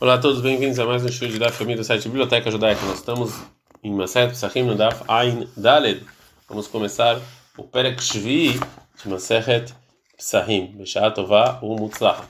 Olá 0.00 0.14
a 0.14 0.18
todos, 0.18 0.40
bem-vindos 0.40 0.78
a 0.78 0.86
mais 0.86 1.04
um 1.04 1.08
show 1.08 1.26
de 1.26 1.40
Daf 1.40 1.58
família 1.58 1.78
do 1.78 1.82
site 1.82 2.08
Biblioteca 2.08 2.48
Judaica. 2.52 2.86
Nós 2.86 2.98
estamos 2.98 3.34
em 3.82 3.92
Maset 3.92 4.30
Psachim 4.30 4.62
no 4.62 4.76
Daf 4.76 5.02
Ain 5.08 5.48
Daled. 5.56 6.06
Vamos 6.48 6.68
começar 6.68 7.20
o 7.56 7.64
Perek 7.64 8.00
Shvi 8.00 8.60
de 9.02 9.08
Maset 9.08 9.74
Psachim, 10.16 10.66
Beshat 10.76 11.16
Tová 11.16 11.58
u 11.62 11.74
Mutzlach. 11.74 12.22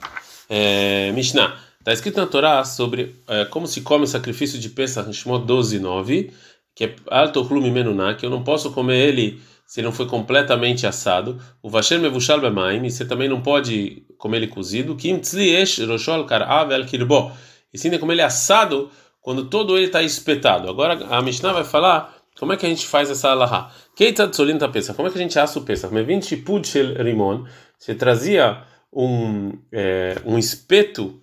É, 0.49 1.11
Mishnah. 1.11 1.59
Está 1.77 1.93
escrito 1.93 2.19
na 2.19 2.25
Torá 2.25 2.65
sobre 2.65 3.15
é, 3.27 3.45
como 3.45 3.67
se 3.67 3.81
come 3.81 4.05
o 4.05 4.07
sacrifício 4.07 4.57
de 4.57 4.69
Pesach 4.69 5.07
em 5.07 5.13
Shemot 5.13 5.45
12, 5.45 5.79
9, 5.79 6.33
que 6.73 6.85
é 6.85 6.95
Alto 7.11 7.45
Klum 7.45 7.69
Menuná, 7.69 8.15
que 8.15 8.25
eu 8.25 8.31
não 8.31 8.43
posso 8.43 8.71
comer 8.71 8.97
ele 8.97 9.39
se 9.67 9.81
ele 9.81 9.85
não 9.85 9.93
foi 9.93 10.07
completamente 10.07 10.87
assado. 10.87 11.39
O 11.61 11.69
Vasher 11.69 11.99
Mevushal 11.99 12.41
Bemaim, 12.41 12.89
você 12.89 13.05
também 13.05 13.29
não 13.29 13.41
pode 13.41 14.07
comer 14.17 14.37
ele 14.37 14.47
cozido. 14.47 14.95
Kim 14.95 15.19
Tzliesh 15.19 15.77
Roshol 15.87 16.25
Karav 16.25 16.71
El 16.71 16.87
Kirbo 16.87 17.31
e 17.73 17.77
sim 17.77 17.95
como 17.97 18.11
ele 18.11 18.21
é 18.21 18.25
assado 18.25 18.89
quando 19.21 19.45
todo 19.45 19.77
ele 19.77 19.87
está 19.87 20.01
espetado. 20.01 20.69
Agora 20.69 21.05
a 21.09 21.21
Mishnah 21.21 21.53
vai 21.53 21.63
falar 21.63 22.15
como 22.39 22.53
é 22.53 22.57
que 22.57 22.65
a 22.65 22.69
gente 22.69 22.87
faz 22.87 23.09
essa 23.09 23.29
alahá. 23.29 23.71
Keita 23.95 24.27
tzolinta 24.27 24.69
pesa. 24.69 24.93
Como 24.93 25.07
é 25.07 25.11
que 25.11 25.17
a 25.17 25.21
gente 25.21 25.37
assa 25.37 25.59
o 25.59 25.63
pesa? 25.63 25.89
Mevin 25.89 26.21
shipud 26.21 26.65
shel 26.65 26.95
rimon. 26.95 27.45
Você 27.77 27.93
trazia 27.93 28.63
um 28.93 29.51
é, 29.71 30.15
um 30.25 30.37
espeto 30.37 31.21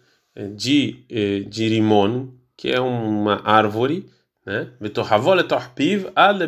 de 0.55 1.05
é, 1.11 1.41
de 1.41 1.69
rimon, 1.69 2.29
que 2.57 2.71
é 2.71 2.81
uma 2.81 3.41
árvore, 3.45 4.07
né? 4.45 4.69
Vetohavol 4.79 5.41
etorpiv 5.41 6.09
ad 6.15 6.39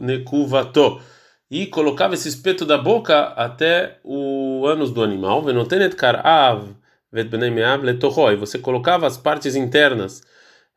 nekuvato. 0.00 1.00
E 1.48 1.66
colocava 1.66 2.14
esse 2.14 2.28
espeto 2.28 2.64
da 2.64 2.76
boca 2.76 3.26
até 3.36 4.00
o 4.02 4.66
ânus 4.66 4.90
do 4.90 5.02
animal. 5.02 5.42
Venotenet 5.42 5.94
karav 5.94 6.74
e 7.12 8.36
você 8.36 8.58
colocava 8.58 9.06
as 9.06 9.16
partes 9.16 9.54
internas 9.54 10.22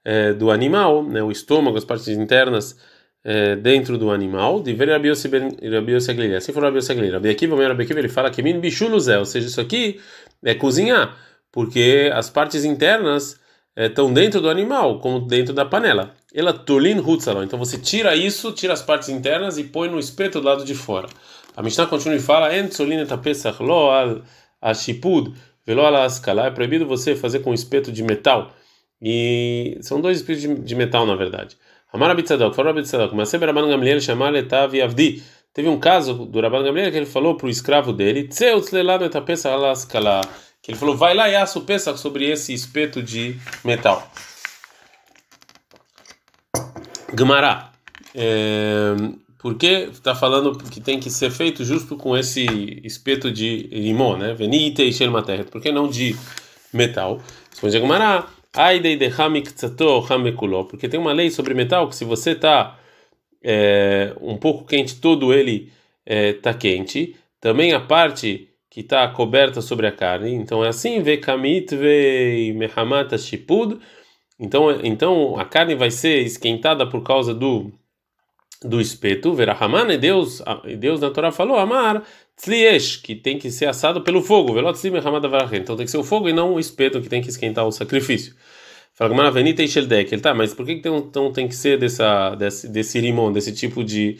é, 0.03 0.33
do 0.33 0.51
animal, 0.51 1.03
né, 1.03 1.21
o 1.21 1.31
estômago, 1.31 1.77
as 1.77 1.85
partes 1.85 2.07
internas 2.07 2.77
é, 3.23 3.55
dentro 3.55 3.97
do 3.97 4.11
animal, 4.11 4.61
de 4.61 4.73
ver 4.73 4.89
Assim 4.91 5.29
foi 5.29 6.61
Rabi 6.63 6.77
Yossi 6.77 7.09
Rabi 7.09 7.29
Akiva, 7.29 7.55
o 7.55 7.61
ele 7.61 8.09
fala 8.09 8.29
que 8.29 8.41
min 8.41 8.59
bichuluzé, 8.59 9.17
ou 9.17 9.25
seja, 9.25 9.47
isso 9.47 9.59
aqui 9.59 9.99
é 10.43 10.53
cozinhar, 10.53 11.17
porque 11.51 12.09
as 12.13 12.29
partes 12.29 12.63
internas 12.63 13.39
estão 13.75 14.09
é, 14.09 14.13
dentro 14.13 14.41
do 14.41 14.49
animal, 14.49 14.99
como 14.99 15.19
dentro 15.21 15.53
da 15.53 15.65
panela. 15.65 16.13
Ela 16.33 16.53
tulin. 16.53 17.03
Então 17.43 17.57
você 17.57 17.77
tira 17.77 18.15
isso, 18.15 18.51
tira 18.51 18.73
as 18.73 18.81
partes 18.81 19.09
internas 19.09 19.57
e 19.57 19.63
põe 19.63 19.89
no 19.89 19.99
espeto 19.99 20.39
do 20.39 20.45
lado 20.45 20.63
de 20.63 20.75
fora. 20.75 21.07
A 21.55 21.63
Mishnah 21.63 21.87
continua 21.87 22.15
e 22.15 22.19
fala: 22.21 22.55
En 22.55 22.67
tzolin 22.67 22.99
et 22.99 23.59
lo 23.59 23.91
al 23.91 24.23
ashipud 24.61 25.33
Velo 25.69 25.83
escala 26.03 26.47
é 26.47 26.49
proibido 26.49 26.87
você 26.87 27.15
fazer 27.15 27.41
com 27.41 27.53
espeto 27.53 27.91
de 27.91 28.01
metal. 28.01 28.51
E 28.99 29.77
são 29.81 30.01
dois 30.01 30.17
espetos 30.17 30.41
de, 30.41 30.55
de 30.55 30.75
metal, 30.75 31.05
na 31.05 31.15
verdade. 31.15 31.55
Teve 35.53 35.69
um 35.69 35.79
caso 35.79 36.25
do 36.25 36.41
Rabban 36.41 36.63
Gamliel 36.63 36.91
que 36.91 36.97
ele 36.97 37.05
falou 37.05 37.35
para 37.35 37.45
o 37.45 37.49
escravo 37.49 37.93
dele, 37.93 38.23
que 38.23 38.33
ele 40.71 40.75
falou, 40.75 40.97
vai 40.97 41.13
lá 41.13 41.29
e 41.29 41.35
assa 41.35 41.59
o 41.59 41.61
Pesach 41.61 41.99
sobre 41.99 42.27
esse 42.27 42.51
espeto 42.51 43.03
de 43.03 43.37
metal. 43.63 44.11
Gemara. 47.15 47.69
É, 48.15 48.95
porque 49.39 49.87
está 49.89 50.13
falando 50.13 50.57
que 50.57 50.81
tem 50.81 50.99
que 50.99 51.09
ser 51.09 51.31
feito 51.31 51.63
justo 51.63 51.95
com 51.95 52.15
esse 52.15 52.45
espeto 52.83 53.31
de 53.31 53.69
limão, 53.71 54.17
né? 54.17 54.33
Venite 54.33 54.83
e 54.83 55.23
terra. 55.23 55.45
Por 55.45 55.61
que 55.61 55.71
não 55.71 55.87
de 55.87 56.13
metal? 56.73 57.21
Responde 57.49 57.77
Agmará. 57.77 58.27
Porque 60.65 60.89
tem 60.89 60.99
uma 60.99 61.13
lei 61.13 61.29
sobre 61.29 61.53
metal 61.53 61.87
que 61.87 61.95
se 61.95 62.03
você 62.03 62.31
está 62.31 62.77
é, 63.41 64.13
um 64.19 64.35
pouco 64.35 64.65
quente, 64.65 64.99
todo 64.99 65.33
ele 65.33 65.71
está 66.05 66.49
é, 66.49 66.53
quente. 66.53 67.15
Também 67.39 67.71
a 67.71 67.79
parte 67.79 68.49
que 68.69 68.81
está 68.81 69.07
coberta 69.07 69.61
sobre 69.61 69.87
a 69.87 69.91
carne. 69.91 70.33
Então 70.33 70.65
é 70.65 70.67
assim, 70.67 71.01
ve 71.01 71.15
kamit 71.15 71.73
ve 71.73 72.53
mehamata 72.57 73.17
shipud. 73.17 73.79
Então, 74.37 74.69
então 74.83 75.39
a 75.39 75.45
carne 75.45 75.75
vai 75.75 75.91
ser 75.91 76.19
esquentada 76.23 76.85
por 76.85 77.03
causa 77.03 77.33
do 77.33 77.71
do 78.63 78.81
espeto, 78.81 79.33
Verahaman, 79.33 79.93
e 79.93 79.97
Deus, 79.97 80.41
Deus 80.77 80.99
na 80.99 81.09
Torá 81.09 81.31
falou, 81.31 81.57
Amar, 81.57 82.03
Tzliesh, 82.35 82.97
que 82.97 83.15
tem 83.15 83.37
que 83.37 83.49
ser 83.51 83.67
assado 83.67 84.01
pelo 84.01 84.21
fogo, 84.21 84.53
então 84.57 85.75
tem 85.75 85.85
que 85.85 85.91
ser 85.91 85.97
o 85.97 86.03
fogo 86.03 86.27
e 86.27 86.33
não 86.33 86.53
o 86.53 86.59
espeto 86.59 87.01
que 87.01 87.09
tem 87.09 87.21
que 87.21 87.29
esquentar 87.29 87.65
o 87.65 87.71
sacrifício. 87.71 88.35
Fala, 88.93 89.11
Gamara 89.11 89.31
Venita 89.31 89.63
e 89.63 89.67
Sheldek, 89.67 90.17
tá, 90.17 90.33
mas 90.33 90.53
por 90.53 90.65
que 90.65 90.73
então 90.73 91.31
tem 91.31 91.47
que 91.47 91.55
ser 91.55 91.77
dessa, 91.79 92.35
desse, 92.35 92.67
desse 92.67 92.99
limão, 92.99 93.31
desse 93.31 93.53
tipo 93.53 93.81
de, 93.81 94.17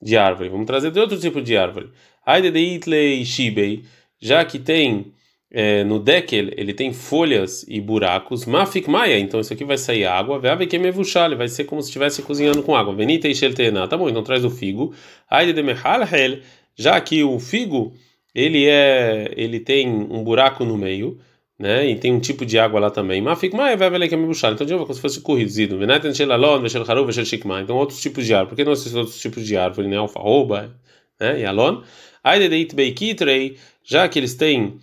de 0.00 0.16
árvore? 0.16 0.48
Vamos 0.48 0.66
trazer 0.66 0.90
de 0.90 0.98
outro 0.98 1.18
tipo 1.20 1.42
de 1.42 1.54
árvore. 1.54 1.90
Aide 2.24 2.50
de 2.50 2.58
Itlei 2.58 3.24
Shibei, 3.26 3.84
já 4.18 4.42
que 4.42 4.58
tem 4.58 5.12
é, 5.54 5.84
no 5.84 5.98
dekel 5.98 6.48
ele 6.56 6.72
tem 6.72 6.94
folhas 6.94 7.62
e 7.68 7.78
buracos, 7.78 8.46
mafik 8.46 8.88
maia, 8.88 9.18
então 9.18 9.38
isso 9.38 9.52
aqui 9.52 9.64
vai 9.64 9.76
sair 9.76 10.06
água, 10.06 10.38
veave 10.38 10.66
que 10.66 10.78
mevushal, 10.78 11.36
vai 11.36 11.46
ser 11.46 11.64
como 11.64 11.82
se 11.82 11.88
estivesse 11.88 12.22
cozinhando 12.22 12.62
com 12.62 12.74
água. 12.74 12.94
Venita 12.94 13.28
e 13.28 13.34
sheltena, 13.34 13.86
tá 13.86 13.96
bom, 13.96 14.08
então 14.08 14.22
traz 14.22 14.46
o 14.46 14.50
figo. 14.50 14.94
Aide 15.28 15.52
de 15.52 15.62
mehalhel, 15.62 16.38
já 16.74 16.98
que 17.02 17.22
o 17.22 17.38
figo 17.38 17.92
ele 18.34 18.66
é, 18.66 19.30
ele 19.36 19.60
tem 19.60 19.86
um 19.88 20.24
buraco 20.24 20.64
no 20.64 20.78
meio, 20.78 21.18
né? 21.58 21.86
E 21.86 21.96
tem 21.96 22.12
um 22.14 22.20
tipo 22.20 22.46
de 22.46 22.58
água 22.58 22.80
lá 22.80 22.90
também. 22.90 23.20
Mafik 23.20 23.54
maia, 23.54 23.76
veave 23.76 24.08
que 24.08 24.16
mevushal. 24.16 24.54
Então 24.54 24.66
de 24.66 24.72
novo 24.72 24.86
como 24.86 24.94
se 24.94 25.02
fosse 25.02 25.20
corrigido. 25.20 25.78
Venata 25.78 26.12
shelalon, 26.14 26.62
veshel 26.62 26.82
haru, 26.88 27.04
veshel 27.04 27.26
shikma. 27.26 27.60
Então 27.60 27.76
outros 27.76 28.00
tipos 28.00 28.24
de 28.24 28.32
árvore. 28.32 28.48
Por 28.48 28.56
que 28.56 28.64
não 28.64 28.72
esses 28.72 28.94
outros 28.94 29.20
tipos 29.20 29.46
de 29.46 29.54
árvore, 29.56 29.86
né? 29.86 29.98
Alfarroba, 29.98 30.74
né? 31.20 31.40
E 31.40 31.44
alon. 31.44 31.82
Aide 32.24 32.48
de 32.48 32.56
itbeikitrei, 32.56 33.58
já 33.84 34.08
que 34.08 34.18
eles 34.18 34.34
têm 34.34 34.78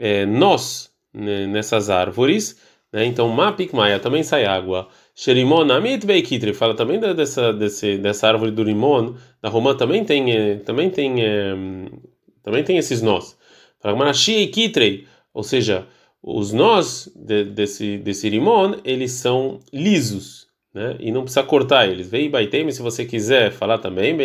é, 0.00 0.24
nós 0.24 0.90
né, 1.12 1.46
nessas 1.46 1.90
árvores, 1.90 2.56
né? 2.92 3.04
Então, 3.04 3.28
mapikmaia 3.28 4.00
também 4.00 4.22
sai 4.22 4.44
água. 4.44 4.88
Sherimon 5.14 5.70
amit 5.70 6.06
beikitri 6.06 6.54
fala 6.54 6.74
também 6.74 6.98
dessa 6.98 7.52
desse, 7.52 7.98
dessa 7.98 8.26
árvore 8.28 8.50
do 8.50 8.62
limon, 8.62 9.14
da 9.42 9.48
romã 9.48 9.76
também 9.76 10.04
tem 10.04 10.32
é, 10.32 10.56
também 10.56 10.90
tem 10.90 11.24
é, 11.24 11.54
também 12.42 12.64
tem 12.64 12.78
esses 12.78 13.02
nós. 13.02 13.36
Kitrei, 14.52 15.06
ou 15.32 15.42
seja, 15.42 15.86
os 16.22 16.52
nós 16.52 17.10
de, 17.14 17.44
desse 17.44 17.98
desse 17.98 18.28
limon, 18.28 18.74
eles 18.84 19.12
são 19.12 19.60
lisos, 19.72 20.46
né? 20.74 20.96
E 20.98 21.12
não 21.12 21.22
precisa 21.22 21.42
cortar 21.44 21.86
eles. 21.88 22.08
Vei 22.08 22.28
baitem, 22.28 22.70
se 22.70 22.82
você 22.82 23.04
quiser 23.04 23.52
falar 23.52 23.78
também, 23.78 24.16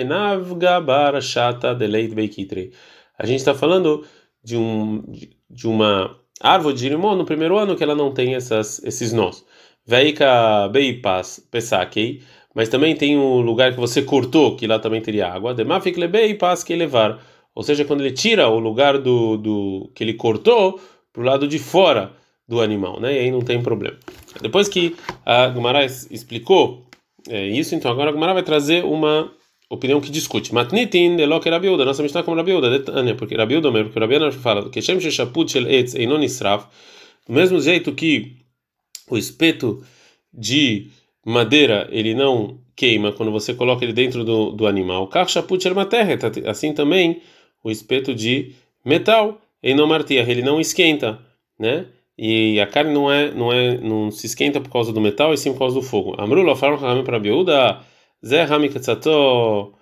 barashata 0.84 1.76
deleit 1.76 2.14
beikitrei. 2.16 2.72
A 3.18 3.26
gente 3.26 3.40
está 3.40 3.54
falando 3.54 4.06
de, 4.46 4.56
um, 4.56 5.04
de 5.50 5.68
uma 5.68 6.16
árvore 6.40 6.76
de 6.76 6.88
limão 6.88 7.16
no 7.16 7.26
primeiro 7.26 7.58
ano 7.58 7.76
que 7.76 7.84
ela 7.84 7.96
não 7.96 8.14
tem 8.14 8.36
essas, 8.36 8.82
esses 8.84 9.12
nós. 9.12 9.44
Veika 9.86 10.70
beipas 10.70 11.40
pesakei, 11.52 12.22
mas 12.54 12.70
também 12.70 12.96
tem 12.96 13.18
um 13.18 13.42
lugar 13.42 13.74
que 13.74 13.80
você 13.80 14.04
cortou, 14.04 14.56
que 14.56 14.68
lá 14.68 14.78
também 14.78 15.02
teria 15.02 15.28
água. 15.28 15.54
Demafik 15.54 16.00
lebeipas 16.00 16.64
que 16.64 16.76
levar. 16.76 17.20
Ou 17.56 17.64
seja, 17.64 17.84
quando 17.84 18.02
ele 18.02 18.12
tira 18.12 18.48
o 18.48 18.60
lugar 18.60 19.00
do, 19.00 19.38
do 19.38 19.92
que 19.96 20.04
ele 20.04 20.14
cortou 20.14 20.80
para 21.12 21.22
o 21.22 21.26
lado 21.26 21.48
de 21.48 21.58
fora 21.58 22.14
do 22.48 22.62
animal, 22.62 23.00
né? 23.00 23.14
E 23.14 23.20
aí 23.20 23.32
não 23.32 23.42
tem 23.42 23.62
problema. 23.62 23.98
Depois 24.42 24.68
que 24.68 24.96
a 25.26 25.48
Gumara 25.48 25.84
explicou 25.84 26.86
é, 27.28 27.48
isso, 27.48 27.74
então 27.74 27.92
agora 27.92 28.10
a 28.10 28.14
Gumara 28.14 28.34
vai 28.34 28.44
trazer 28.44 28.84
uma 28.84 29.32
opinião 29.70 30.00
que 30.02 30.12
discute. 30.12 30.54
Matnitin 30.54 31.16
de 31.16 31.26
lo 31.26 31.40
que 31.40 31.50
Rabiuda, 31.50 31.86
nossa 31.86 32.04
Mishnah 32.04 32.24
como 32.24 32.38
Rabiuda, 32.38 32.70
Detânia, 32.70 33.16
porque 33.16 33.36
Rabiuda 33.36 33.72
mesmo, 33.72 33.90
porque 33.90 34.00
Rabiuda 34.00 34.32
fala 34.32 34.70
que 34.70 34.82
Shem 34.82 35.00
Sheshaput 35.00 35.52
Shel 35.52 35.70
Etz 35.70 35.96
Einon 35.96 36.22
Israf, 36.24 36.68
do 37.28 37.34
mesmo 37.34 37.60
jeito 37.60 37.94
que 37.94 38.38
o 39.10 39.18
espeto 39.18 39.84
de 40.34 40.90
madeira 41.26 41.88
ele 41.92 42.14
não 42.14 42.60
queima 42.76 43.12
quando 43.12 43.32
você 43.32 43.54
coloca 43.54 43.84
ele 43.84 43.94
dentro 43.94 44.24
do, 44.24 44.52
do 44.52 44.68
animal. 44.68 45.08
Kach 45.08 45.32
Shaput 45.32 45.62
Shel 45.62 45.76
Materre, 45.76 46.18
assim 46.46 46.74
também 46.74 47.22
o 47.64 47.72
espeto 47.72 48.14
de 48.14 48.54
metal, 48.84 49.42
Einon 49.64 49.88
Martia, 49.88 50.22
ele 50.22 50.44
não 50.44 50.60
esquenta, 50.60 51.20
né? 51.58 51.88
E 52.18 52.60
a 52.62 52.68
carne 52.68 52.94
não 52.94 53.12
é, 53.12 53.32
não 53.32 53.52
é, 53.52 53.78
não 53.78 54.10
se 54.10 54.28
esquenta 54.28 54.62
por 54.62 54.72
causa 54.72 54.94
do 54.94 55.02
metal, 55.02 55.34
e 55.34 55.38
sim 55.38 55.52
por 55.52 55.60
causa 55.60 55.76
do 55.76 55.82
fogo. 55.82 56.16
Amrula 56.18 56.56
falaram 56.56 57.04
para 57.04 57.18
Rabiuda 57.18 57.82
Zé 58.26 58.44
Hamikatsato 58.44 59.74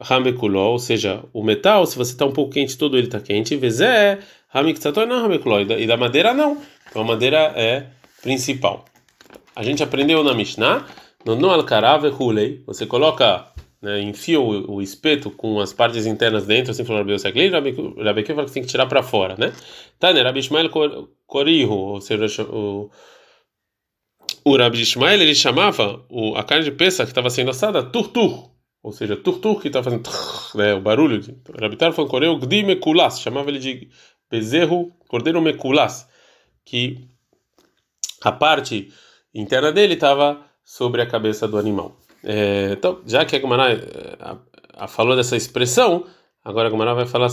Hamekulo, 0.00 0.58
ou 0.58 0.78
seja, 0.78 1.22
o 1.32 1.42
metal, 1.42 1.86
se 1.86 1.96
você 1.96 2.12
está 2.12 2.24
um 2.24 2.32
pouco 2.32 2.52
quente, 2.52 2.78
todo 2.78 2.96
ele 2.96 3.06
está 3.06 3.20
quente. 3.20 3.56
Vezé 3.56 4.20
não 5.06 5.24
e 5.78 5.86
da 5.86 5.96
madeira 5.96 6.32
não. 6.32 6.56
Então 6.88 7.02
a 7.02 7.04
madeira 7.04 7.52
é 7.56 7.86
principal. 8.22 8.84
A 9.54 9.62
gente 9.62 9.82
aprendeu 9.82 10.24
na 10.24 10.34
Mishnah, 10.34 10.86
alkarave 11.50 12.08
hulei, 12.08 12.62
você 12.66 12.86
coloca 12.86 13.46
né, 13.80 14.00
enfia 14.00 14.40
o, 14.40 14.76
o, 14.76 14.82
espeto 14.82 15.30
com 15.30 15.60
as 15.60 15.72
partes 15.72 16.06
internas 16.06 16.46
dentro, 16.46 16.70
assim 16.70 16.84
falou 16.84 17.02
Rabi 17.02 17.12
Yosef 17.12 17.36
Levi, 17.36 17.52
Rabi 18.02 18.22
que 18.22 18.52
tem 18.52 18.62
que 18.62 18.68
tirar 18.68 18.86
para 18.86 19.02
fora, 19.02 19.36
né? 19.36 19.52
Né? 20.00 20.22
Rabi 20.22 20.40
Ishmael 20.40 20.70
ou 21.70 22.00
seja, 22.00 22.42
o, 22.44 22.90
o 24.44 24.56
Rabi 24.56 24.82
Ishmael 24.82 25.22
ele 25.22 25.34
chamava 25.34 26.04
o, 26.08 26.36
a 26.36 26.44
carne 26.44 26.64
de 26.64 26.72
peça 26.72 27.04
que 27.04 27.10
estava 27.10 27.30
sendo 27.30 27.50
assada 27.50 27.82
turtur, 27.82 28.50
ou 28.82 28.92
seja, 28.92 29.16
turtur 29.16 29.58
que 29.60 29.68
estava 29.68 29.84
fazendo 29.84 30.08
né, 30.54 30.74
o 30.74 30.80
barulho. 30.80 31.18
De, 31.18 31.34
Rabi 31.58 31.76
Tar 31.76 31.92
foi 31.92 32.06
coreu 32.06 32.38
Gdi 32.38 32.62
Mekulas, 32.62 33.20
chamava 33.20 33.48
ele 33.48 33.58
de 33.58 33.88
bezerro, 34.30 34.92
cordeiro 35.08 35.40
Mekulas, 35.40 36.06
que 36.64 37.08
a 38.22 38.30
parte 38.30 38.92
interna 39.34 39.72
dele 39.72 39.94
estava 39.94 40.44
sobre 40.62 41.00
a 41.00 41.06
cabeça 41.06 41.48
do 41.48 41.56
animal. 41.56 41.96
É, 42.22 42.72
então, 42.72 43.00
já 43.06 43.24
que 43.24 43.36
a 43.36 43.38
Gumara 43.38 43.72
é, 43.72 44.86
falou 44.86 45.16
dessa 45.16 45.36
expressão, 45.36 46.04
agora 46.42 46.68
a 46.68 46.70
Gumara 46.70 46.94
vai 46.94 47.06
falar 47.06 47.28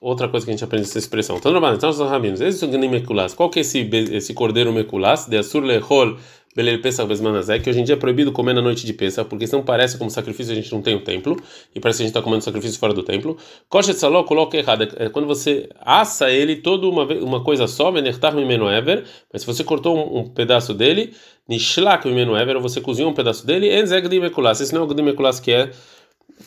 outra 0.00 0.28
coisa 0.28 0.44
que 0.44 0.50
a 0.50 0.54
gente 0.54 0.64
aprende 0.64 0.84
dessa 0.84 0.98
expressão. 0.98 1.36
Então, 1.36 1.52
então 1.74 1.90
os 1.90 1.98
rabinos, 1.98 2.40
esse 2.40 2.64
é 2.64 2.68
mekulas. 2.68 3.34
Qual 3.34 3.50
que 3.50 3.58
é 3.58 3.62
esse, 3.62 3.80
esse 4.12 4.34
cordeiro 4.34 4.72
mekulas? 4.72 5.26
De 5.26 5.36
Asur 5.36 5.62
Lehol 5.62 6.18
Belel 6.54 6.80
Pesach 6.80 7.08
Besmanazé, 7.08 7.58
que 7.58 7.68
hoje 7.68 7.80
em 7.80 7.84
dia 7.84 7.94
é 7.94 7.98
proibido 7.98 8.30
comer 8.32 8.52
na 8.54 8.62
noite 8.62 8.86
de 8.86 8.92
Pesach, 8.92 9.28
porque 9.28 9.46
senão 9.46 9.62
parece 9.62 9.98
como 9.98 10.10
sacrifício 10.10 10.52
a 10.52 10.54
gente 10.54 10.72
não 10.72 10.80
tem 10.80 10.94
o 10.94 11.00
templo, 11.00 11.36
e 11.74 11.80
parece 11.80 11.98
que 11.98 12.02
a 12.02 12.06
gente 12.06 12.10
está 12.10 12.22
comendo 12.22 12.44
sacrifício 12.44 12.78
fora 12.78 12.94
do 12.94 13.02
templo. 13.02 13.36
Koshet 13.68 13.98
Saló 13.98 14.22
coloca 14.22 14.56
errado, 14.56 14.88
é 14.96 15.08
quando 15.08 15.26
você 15.26 15.68
assa 15.80 16.30
ele 16.30 16.56
todo 16.56 16.88
uma, 16.88 17.04
uma 17.04 17.42
coisa 17.42 17.66
só, 17.66 17.90
Venertar 17.90 18.34
Mimeno 18.34 18.70
Ever, 18.70 19.04
mas 19.32 19.42
se 19.42 19.46
você 19.46 19.64
cortou 19.64 19.96
um, 19.96 20.20
um 20.20 20.28
pedaço 20.28 20.72
dele, 20.72 21.14
Nishlak 21.48 22.06
Mimeno 22.06 22.36
Ever, 22.36 22.56
ou 22.56 22.62
você 22.62 22.80
cozinhou 22.80 23.10
um 23.10 23.14
pedaço 23.14 23.46
dele, 23.46 23.74
Enzeg 23.74 24.08
Dimekulas, 24.08 24.60
esse 24.60 24.72
não 24.72 24.82
é 24.82 24.84
o 24.84 24.94
Dimekulas 24.94 25.40
que 25.40 25.50
é 25.50 25.70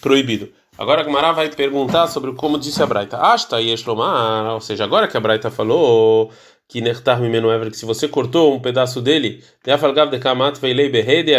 proibido. 0.01 0.49
Agora 0.77 1.01
a 1.01 1.03
Gemara 1.03 1.31
vai 1.31 1.49
perguntar 1.49 2.07
sobre 2.07 2.33
como 2.33 2.59
disse 2.59 2.83
a 2.83 2.85
Braita. 2.85 3.17
Ashta 3.17 3.59
Yeshlomar, 3.59 4.53
ou 4.53 4.61
seja, 4.61 4.83
agora 4.83 5.07
que 5.07 5.17
a 5.17 5.19
Braita 5.19 5.49
falou 5.49 6.31
que 6.67 6.81
Nertar 6.81 7.21
Mimeno 7.21 7.51
Ever, 7.51 7.71
que 7.71 7.77
se 7.77 7.85
você 7.85 8.07
cortou 8.07 8.53
um 8.53 8.59
pedaço 8.59 9.01
dele, 9.01 9.43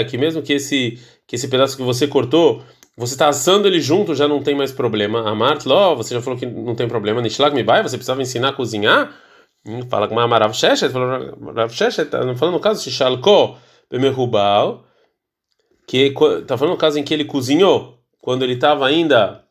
que 0.08 0.18
mesmo 0.18 0.42
que 0.42 0.54
esse, 0.54 0.98
que 1.26 1.36
esse 1.36 1.48
pedaço 1.48 1.76
que 1.76 1.82
você 1.82 2.06
cortou, 2.08 2.62
você 2.96 3.14
está 3.14 3.28
assando 3.28 3.68
ele 3.68 3.80
junto, 3.80 4.14
já 4.14 4.26
não 4.26 4.42
tem 4.42 4.54
mais 4.54 4.72
problema. 4.72 5.28
Amart, 5.28 5.64
Ló, 5.66 5.94
você 5.94 6.14
já 6.14 6.22
falou 6.22 6.38
que 6.38 6.46
não 6.46 6.74
tem 6.74 6.88
problema. 6.88 7.20
Nishlag 7.20 7.54
Mibai, 7.54 7.82
você 7.82 7.96
precisava 7.96 8.22
ensinar 8.22 8.48
a 8.48 8.52
cozinhar? 8.52 9.14
Hum, 9.64 9.82
fala 9.88 10.08
com 10.08 10.14
uma 10.14 10.26
Marav 10.26 10.52
Sheshet, 10.54 10.86
está 10.86 12.34
falando 12.34 12.54
no 12.54 12.60
caso 12.60 12.82
de 12.82 12.90
Shalko 12.90 13.58
Bemerubal, 13.90 14.84
que 15.86 16.14
está 16.40 16.56
falando 16.56 16.74
no 16.74 16.78
caso 16.78 16.98
em 16.98 17.04
que 17.04 17.12
ele 17.12 17.24
cozinhou, 17.24 17.98
quando 18.20 18.44
ele 18.44 18.54
estava 18.54 18.86
ainda 18.86 19.44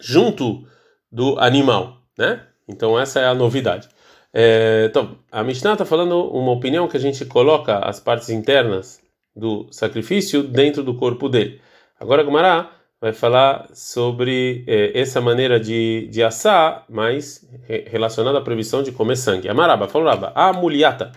junto 0.00 0.64
do 1.10 1.38
animal, 1.38 1.98
né? 2.16 2.46
Então 2.68 2.98
essa 2.98 3.20
é 3.20 3.26
a 3.26 3.34
novidade. 3.34 3.88
É, 4.34 4.86
então, 4.88 5.18
a 5.30 5.44
Mishnah 5.44 5.74
está 5.74 5.84
falando 5.84 6.28
uma 6.30 6.52
opinião 6.52 6.88
que 6.88 6.96
a 6.96 7.00
gente 7.00 7.24
coloca 7.26 7.78
as 7.78 8.00
partes 8.00 8.30
internas 8.30 9.00
do 9.36 9.66
sacrifício 9.70 10.42
dentro 10.42 10.82
do 10.82 10.96
corpo 10.96 11.28
dele. 11.28 11.60
Agora 12.00 12.22
Gumará 12.22 12.70
vai 13.00 13.12
falar 13.12 13.68
sobre 13.74 14.64
é, 14.66 14.98
essa 14.98 15.20
maneira 15.20 15.58
de, 15.58 16.08
de 16.10 16.22
assar, 16.22 16.84
mas 16.88 17.48
relacionada 17.86 18.38
à 18.38 18.40
proibição 18.40 18.82
de 18.82 18.92
comer 18.92 19.16
sangue. 19.16 19.48
Amaraba, 19.48 19.88
falou 19.88 20.08
Raba, 20.08 20.32
a 20.34 20.52
muliata, 20.52 21.12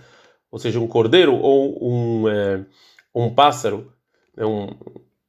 ou 0.50 0.58
seja, 0.58 0.80
um 0.80 0.88
cordeiro 0.88 1.36
ou 1.36 1.78
um, 1.80 2.28
é, 2.28 2.64
um 3.14 3.32
pássaro, 3.32 3.92
né, 4.36 4.44
um, 4.44 4.68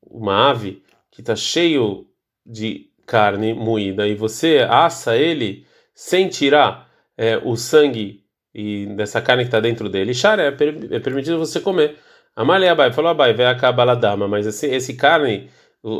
uma 0.01 0.49
ave 0.49 0.83
que 1.11 1.21
está 1.21 1.35
cheio 1.35 2.07
de 2.45 2.87
carne 3.05 3.53
moída 3.53 4.07
e 4.07 4.15
você 4.15 4.65
assa 4.69 5.15
ele 5.15 5.65
sem 5.93 6.27
tirar 6.27 6.86
é, 7.17 7.37
o 7.43 7.55
sangue 7.55 8.23
e 8.53 8.87
dessa 8.95 9.21
carne 9.21 9.43
que 9.43 9.47
está 9.47 9.59
dentro 9.59 9.89
dele, 9.89 10.13
Shara, 10.13 10.43
é, 10.43 10.51
per, 10.51 10.87
é 10.91 10.99
permitido 10.99 11.37
você 11.37 11.59
comer. 11.59 11.97
Amalei 12.35 12.69
Abai, 12.69 12.91
falou 12.91 13.11
Abai, 13.11 13.33
vai 13.33 13.47
acabar 13.47 13.89
a 13.89 13.95
dama, 13.95 14.27
mas 14.27 14.45
esse, 14.45 14.67
esse 14.67 14.95
carne, 14.95 15.49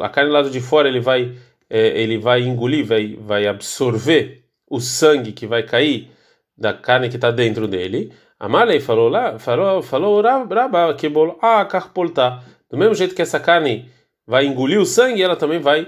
a 0.01 0.09
carne 0.09 0.31
lá 0.31 0.41
de 0.43 0.61
fora, 0.61 0.87
ele 0.87 0.99
vai, 0.99 1.35
é, 1.69 2.01
ele 2.01 2.17
vai 2.17 2.41
engolir, 2.41 2.85
vai, 2.85 3.15
vai 3.15 3.47
absorver 3.47 4.43
o 4.69 4.79
sangue 4.79 5.31
que 5.31 5.47
vai 5.47 5.63
cair 5.63 6.11
da 6.57 6.73
carne 6.73 7.09
que 7.09 7.15
está 7.15 7.31
dentro 7.31 7.67
dele. 7.67 8.13
Amalei 8.39 8.79
falou 8.79 9.09
lá, 9.09 9.39
falou, 9.39 9.81
falou 9.81 10.21
Raba, 10.21 10.93
que 10.93 11.09
bolo, 11.09 11.37
ah, 11.41 11.65
carpolta. 11.65 12.43
Do 12.69 12.77
mesmo 12.77 12.93
jeito 12.93 13.15
que 13.15 13.21
essa 13.21 13.39
carne 13.39 13.89
vai 14.25 14.45
engolir 14.45 14.79
o 14.79 14.85
sangue, 14.85 15.23
ela 15.23 15.35
também 15.35 15.59
vai 15.59 15.87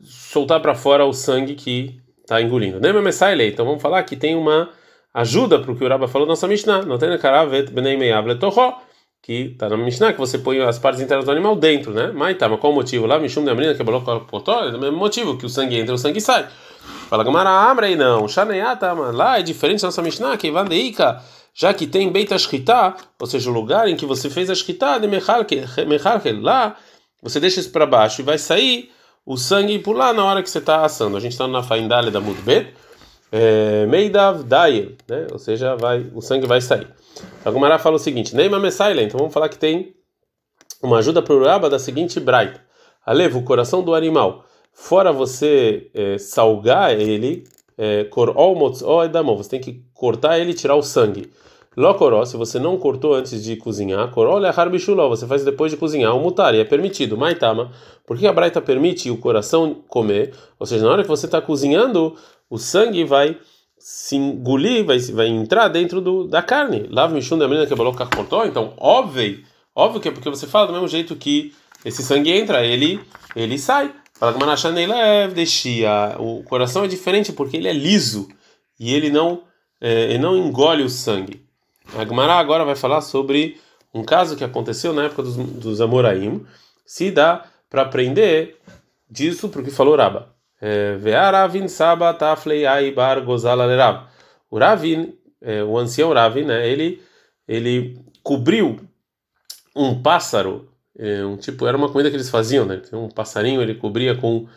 soltar 0.00 0.60
para 0.60 0.74
fora 0.74 1.04
o 1.04 1.12
sangue 1.12 1.54
que 1.54 2.00
está 2.28 2.42
engolindo. 2.42 2.78
Nem 2.78 2.92
Messailei. 2.92 3.48
Então 3.48 3.64
vamos 3.64 3.80
falar 3.80 4.02
que 4.02 4.14
tem 4.14 4.36
uma 4.36 4.68
ajuda 5.14 5.58
para 5.58 5.72
o 5.72 5.76
que 5.76 5.82
o 5.82 5.88
Rabba 5.88 6.06
falou 6.06 6.28
nossa 6.28 6.46
Mishnah. 6.46 6.82
Não 6.82 6.98
tem 6.98 7.16
karavet 7.18 7.70
bnei 7.72 7.96
meiav 7.96 8.28
letocho. 8.28 8.74
Que 9.22 9.52
está 9.52 9.68
na 9.68 9.76
Mishnah, 9.76 10.12
que 10.12 10.18
você 10.18 10.38
põe 10.38 10.60
as 10.60 10.78
partes 10.78 11.00
internas 11.00 11.24
do 11.24 11.32
animal 11.32 11.56
dentro, 11.56 11.92
né? 11.92 12.12
Mas 12.14 12.38
tá, 12.38 12.48
mas 12.48 12.60
qual 12.60 12.72
o 12.72 12.76
motivo? 12.76 13.04
Lá, 13.04 13.18
Mishum 13.18 13.42
de 13.42 13.50
Amrina, 13.50 13.74
que 13.74 13.82
bolou 13.82 14.00
potó, 14.00 14.64
é 14.64 14.68
o 14.68 14.78
mesmo 14.78 14.96
motivo, 14.96 15.36
que 15.36 15.44
o 15.44 15.48
sangue 15.48 15.76
entra 15.76 15.92
o 15.92 15.98
sangue 15.98 16.20
sai. 16.20 16.46
Fala 17.10 17.24
Gamara, 17.24 17.84
aí 17.84 17.96
não. 17.96 18.28
Shaneyata, 18.28 18.92
lá 18.92 19.40
é 19.40 19.42
diferente 19.42 19.80
da 19.80 19.88
nossa 19.88 20.02
Mishnah, 20.02 20.36
que 20.36 20.50
vandeika 20.52 21.20
já 21.52 21.74
que 21.74 21.88
tem 21.88 22.12
Beit 22.12 22.32
Ashkita, 22.32 22.94
ou 23.18 23.26
seja, 23.26 23.50
o 23.50 23.52
lugar 23.52 23.88
em 23.88 23.96
que 23.96 24.06
você 24.06 24.30
fez 24.30 24.48
a 24.48 24.52
Ashkita 24.52 25.00
de 25.00 25.08
Mechalkel, 25.08 26.40
lá 26.40 26.76
você 27.20 27.40
deixa 27.40 27.58
isso 27.58 27.72
para 27.72 27.84
baixo 27.84 28.20
e 28.20 28.24
vai 28.24 28.38
sair 28.38 28.92
o 29.28 29.36
sangue 29.36 29.78
por 29.78 29.94
lá 29.94 30.14
na 30.14 30.24
hora 30.24 30.42
que 30.42 30.48
você 30.48 30.56
está 30.56 30.86
assando. 30.86 31.14
A 31.14 31.20
gente 31.20 31.32
está 31.32 31.46
na 31.46 31.62
faindale 31.62 32.10
da 32.10 32.18
Mudbet, 32.18 32.72
é, 33.30 33.84
Meidav 33.84 34.42
Dayer, 34.42 34.96
né? 35.06 35.26
ou 35.30 35.38
seja, 35.38 35.76
vai, 35.76 36.10
o 36.14 36.22
sangue 36.22 36.46
vai 36.46 36.62
sair. 36.62 36.88
A 37.44 37.50
Gumara 37.50 37.78
fala 37.78 37.96
o 37.96 37.98
seguinte: 37.98 38.34
Neima 38.34 38.58
Messaile, 38.58 39.02
então 39.02 39.18
vamos 39.18 39.34
falar 39.34 39.50
que 39.50 39.58
tem 39.58 39.94
uma 40.82 40.98
ajuda 40.98 41.20
para 41.20 41.34
o 41.34 41.36
Uraba 41.36 41.68
da 41.68 41.78
seguinte 41.78 42.18
braita: 42.18 42.58
Alevo, 43.04 43.40
o 43.40 43.44
coração 43.44 43.82
do 43.82 43.94
animal, 43.94 44.46
fora 44.72 45.12
você 45.12 45.90
é, 45.92 46.16
salgar 46.16 46.98
ele, 46.98 47.44
é, 47.76 48.04
cor 48.04 48.32
ou 48.34 49.04
edamon, 49.04 49.36
você 49.36 49.50
tem 49.50 49.60
que 49.60 49.84
cortar 49.92 50.38
ele 50.38 50.52
e 50.52 50.54
tirar 50.54 50.74
o 50.74 50.82
sangue. 50.82 51.30
Locoró, 51.78 52.24
se 52.24 52.36
você 52.36 52.58
não 52.58 52.76
cortou 52.76 53.14
antes 53.14 53.40
de 53.40 53.54
cozinhar, 53.54 54.10
coró 54.10 54.36
lehar 54.36 54.68
bichuló, 54.68 55.08
você 55.08 55.28
faz 55.28 55.44
depois 55.44 55.70
de 55.70 55.76
cozinhar, 55.76 56.12
o 56.12 56.18
mutar, 56.18 56.52
e 56.52 56.58
é 56.58 56.64
permitido. 56.64 57.16
Maitama, 57.16 57.70
por 58.04 58.18
que 58.18 58.26
a 58.26 58.32
braita 58.32 58.60
permite 58.60 59.08
o 59.12 59.16
coração 59.16 59.76
comer? 59.86 60.34
Ou 60.58 60.66
seja, 60.66 60.84
na 60.84 60.90
hora 60.90 61.02
que 61.02 61.08
você 61.08 61.26
está 61.26 61.40
cozinhando, 61.40 62.16
o 62.50 62.58
sangue 62.58 63.04
vai 63.04 63.38
se 63.78 64.16
engolir, 64.16 64.84
vai, 64.84 64.98
vai 64.98 65.28
entrar 65.28 65.68
dentro 65.68 66.00
do, 66.00 66.26
da 66.26 66.42
carne. 66.42 66.88
Lava 66.90 67.14
michum 67.14 67.38
da 67.38 67.46
menina 67.46 67.64
que 67.64 67.76
falou 67.76 67.94
cortou, 67.94 68.44
então 68.44 68.74
óbvio, 68.76 69.44
óbvio 69.72 70.00
que 70.00 70.08
é 70.08 70.10
porque 70.10 70.28
você 70.28 70.48
fala 70.48 70.66
do 70.66 70.72
mesmo 70.72 70.88
jeito 70.88 71.14
que 71.14 71.54
esse 71.84 72.02
sangue 72.02 72.32
entra, 72.32 72.66
ele 72.66 72.98
ele 73.36 73.56
sai. 73.56 73.94
É. 75.84 76.16
O 76.18 76.42
coração 76.42 76.82
é 76.82 76.88
diferente 76.88 77.32
porque 77.32 77.56
ele 77.56 77.68
é 77.68 77.72
liso 77.72 78.26
e 78.80 78.92
ele 78.92 79.10
não 79.10 79.42
é, 79.80 80.06
ele 80.06 80.18
não 80.18 80.36
engole 80.36 80.82
o 80.82 80.90
sangue. 80.90 81.46
A 81.96 82.04
Gemara 82.04 82.34
agora 82.34 82.64
vai 82.64 82.76
falar 82.76 83.00
sobre 83.00 83.60
um 83.94 84.04
caso 84.04 84.36
que 84.36 84.44
aconteceu 84.44 84.92
na 84.92 85.04
época 85.04 85.22
dos, 85.22 85.36
dos 85.36 85.80
Amoraim. 85.80 86.44
Se 86.84 87.10
dá 87.10 87.46
para 87.70 87.82
aprender 87.82 88.58
disso 89.10 89.48
porque 89.48 89.70
falou 89.70 89.96
Raba. 89.96 90.34
É, 90.60 90.96
Ve'aravin 90.96 91.68
saba 91.68 92.12
taflei 92.12 92.64
bar 92.92 93.20
gozala 93.24 93.64
lerab. 93.64 94.06
O 94.50 94.58
Ravin, 94.58 95.14
é, 95.40 95.62
o 95.62 95.78
ancião 95.78 96.12
Ravin, 96.12 96.44
né, 96.44 96.68
ele, 96.68 97.02
ele 97.46 97.98
cobriu 98.22 98.80
um 99.74 100.02
pássaro, 100.02 100.68
é, 100.98 101.24
um 101.24 101.36
tipo, 101.36 101.66
era 101.66 101.76
uma 101.76 101.90
comida 101.90 102.10
que 102.10 102.16
eles 102.16 102.30
faziam, 102.30 102.64
né? 102.64 102.82
Um 102.92 103.08
passarinho 103.08 103.62
ele 103.62 103.74
cobria 103.74 104.16
com, 104.16 104.48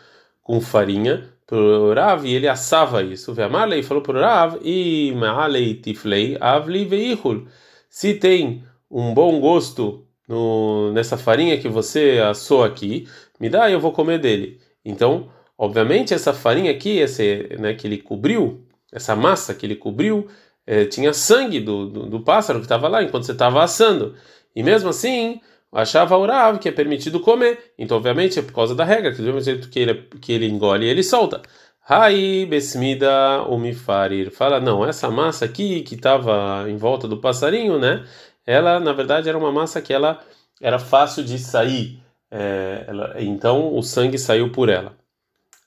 com 0.41 0.59
farinha 0.59 1.30
pro 1.51 1.93
Rav 1.93 2.25
e 2.25 2.33
ele 2.33 2.47
assava 2.47 3.03
isso. 3.03 3.33
Ve'amalei 3.33 3.83
falou 3.83 4.01
pro 4.01 4.17
Rav 4.17 4.57
e 4.63 5.11
ma'alei 5.13 5.75
tiflei 5.75 6.37
avli 6.39 6.85
veihul. 6.85 7.45
Se 7.89 8.13
tem 8.13 8.63
um 8.89 9.13
bom 9.13 9.37
gosto 9.41 10.07
no, 10.29 10.93
nessa 10.93 11.17
farinha 11.17 11.59
que 11.59 11.67
você 11.67 12.21
assou 12.23 12.63
aqui, 12.63 13.05
me 13.37 13.49
dá 13.49 13.69
e 13.69 13.73
eu 13.73 13.81
vou 13.81 13.91
comer 13.91 14.17
dele. 14.17 14.61
Então, 14.85 15.29
obviamente, 15.57 16.13
essa 16.13 16.31
farinha 16.31 16.71
aqui, 16.71 16.99
esse, 16.99 17.49
né, 17.59 17.73
que 17.73 17.85
ele 17.85 17.97
cobriu, 17.97 18.65
essa 18.89 19.13
massa 19.13 19.53
que 19.53 19.65
ele 19.65 19.75
cobriu, 19.75 20.29
é, 20.65 20.85
tinha 20.85 21.11
sangue 21.11 21.59
do, 21.59 21.85
do, 21.85 22.05
do 22.05 22.21
pássaro 22.21 22.59
que 22.59 22.65
estava 22.65 22.87
lá 22.87 23.03
enquanto 23.03 23.25
você 23.25 23.33
estava 23.33 23.61
assando. 23.61 24.15
E 24.55 24.63
mesmo 24.63 24.87
assim, 24.87 25.41
achava 25.71 26.17
o 26.17 26.59
que 26.59 26.69
é 26.69 26.71
permitido 26.71 27.19
comer. 27.19 27.73
Então, 27.77 27.97
obviamente, 27.97 28.39
é 28.39 28.41
por 28.41 28.53
causa 28.53 28.75
da 28.75 28.83
regra, 28.83 29.11
que 29.11 29.17
do 29.17 29.23
mesmo 29.23 29.41
jeito 29.41 29.69
que 29.69 29.79
ele, 29.79 29.93
que 30.21 30.33
ele 30.33 30.47
engole, 30.47 30.85
ele 30.87 31.03
solta. 31.03 31.41
Rai 31.81 32.45
besmida 32.49 33.43
umifarir. 33.43 34.31
Fala, 34.31 34.59
não, 34.59 34.85
essa 34.85 35.09
massa 35.09 35.45
aqui 35.45 35.81
que 35.81 35.95
estava 35.95 36.65
em 36.69 36.77
volta 36.77 37.07
do 37.07 37.17
passarinho, 37.17 37.79
né? 37.79 38.05
Ela, 38.45 38.79
na 38.79 38.93
verdade, 38.93 39.29
era 39.29 39.37
uma 39.37 39.51
massa 39.51 39.81
que 39.81 39.93
ela 39.93 40.19
era 40.61 40.79
fácil 40.79 41.23
de 41.23 41.39
sair 41.39 42.01
é, 42.31 42.85
ela, 42.87 43.15
então 43.21 43.75
o 43.75 43.83
sangue 43.83 44.17
saiu 44.17 44.51
por 44.51 44.69
ela. 44.69 44.97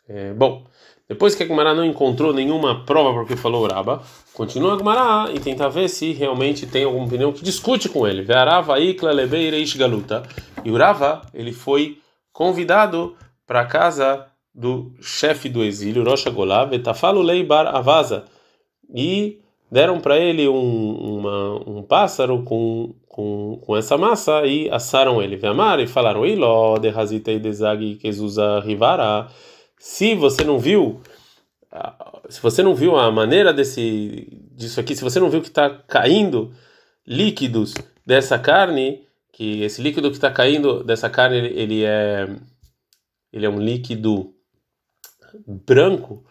É, 0.08 0.32
bom, 0.32 0.66
depois 1.06 1.34
que 1.34 1.42
a 1.42 1.46
Gemara 1.46 1.74
não 1.74 1.84
encontrou 1.84 2.32
nenhuma 2.32 2.84
prova 2.84 3.12
porque 3.12 3.36
falou 3.36 3.66
Raba, 3.66 4.02
continua 4.32 4.74
a 4.74 4.78
Gemara 4.78 5.32
e 5.34 5.38
tenta 5.38 5.68
ver 5.68 5.88
se 5.88 6.12
realmente 6.12 6.66
tem 6.66 6.84
alguma 6.84 7.04
opinião 7.04 7.32
que 7.32 7.44
discute 7.44 7.90
com 7.90 8.06
ele. 8.06 8.22
Ve'arava 8.22 8.80
ikla 8.80 9.12
lebeireish 9.12 9.76
galuta. 9.76 10.22
E 10.64 10.70
o 10.70 10.76
Rava, 10.78 11.20
ele 11.34 11.52
foi 11.52 11.98
convidado 12.32 13.14
para 13.46 13.60
a 13.60 13.66
casa 13.66 14.26
do 14.54 14.94
chefe 15.02 15.48
do 15.48 15.62
exílio, 15.62 16.04
Rosh 16.04 16.24
Golá, 16.28 16.64
Vetafalu 16.64 17.20
Leibar 17.20 17.66
Avaza. 17.66 18.24
E 18.94 19.40
deram 19.70 20.00
para 20.00 20.18
ele 20.18 20.48
um, 20.48 21.18
uma, 21.18 21.68
um 21.68 21.82
pássaro 21.82 22.42
com, 22.44 22.94
com, 23.06 23.60
com 23.60 23.76
essa 23.76 23.98
massa 23.98 24.46
e 24.46 24.70
assaram 24.70 25.20
ele. 25.20 25.36
Ve'amar 25.36 25.80
e 25.80 25.86
falaram, 25.86 26.24
Iló, 26.24 26.78
de 26.78 26.88
Hazitei 26.88 27.38
Dezag 27.38 27.96
Kezuza 27.96 28.60
Rivara 28.60 29.28
se 29.84 30.14
você 30.14 30.42
não 30.42 30.58
viu, 30.58 31.02
se 32.30 32.40
você 32.40 32.62
não 32.62 32.74
viu 32.74 32.96
a 32.96 33.12
maneira 33.12 33.52
desse 33.52 34.26
disso 34.52 34.80
aqui, 34.80 34.96
se 34.96 35.04
você 35.04 35.20
não 35.20 35.28
viu 35.28 35.42
que 35.42 35.48
está 35.48 35.68
caindo 35.68 36.54
líquidos 37.06 37.74
dessa 38.04 38.38
carne, 38.38 39.06
que 39.30 39.60
esse 39.60 39.82
líquido 39.82 40.08
que 40.08 40.16
está 40.16 40.30
caindo 40.30 40.82
dessa 40.82 41.10
carne 41.10 41.36
ele, 41.36 41.84
é 41.84 42.26
ele 43.30 43.44
é 43.44 43.48
um 43.50 43.58
líquido 43.58 44.34
branco, 45.46 46.24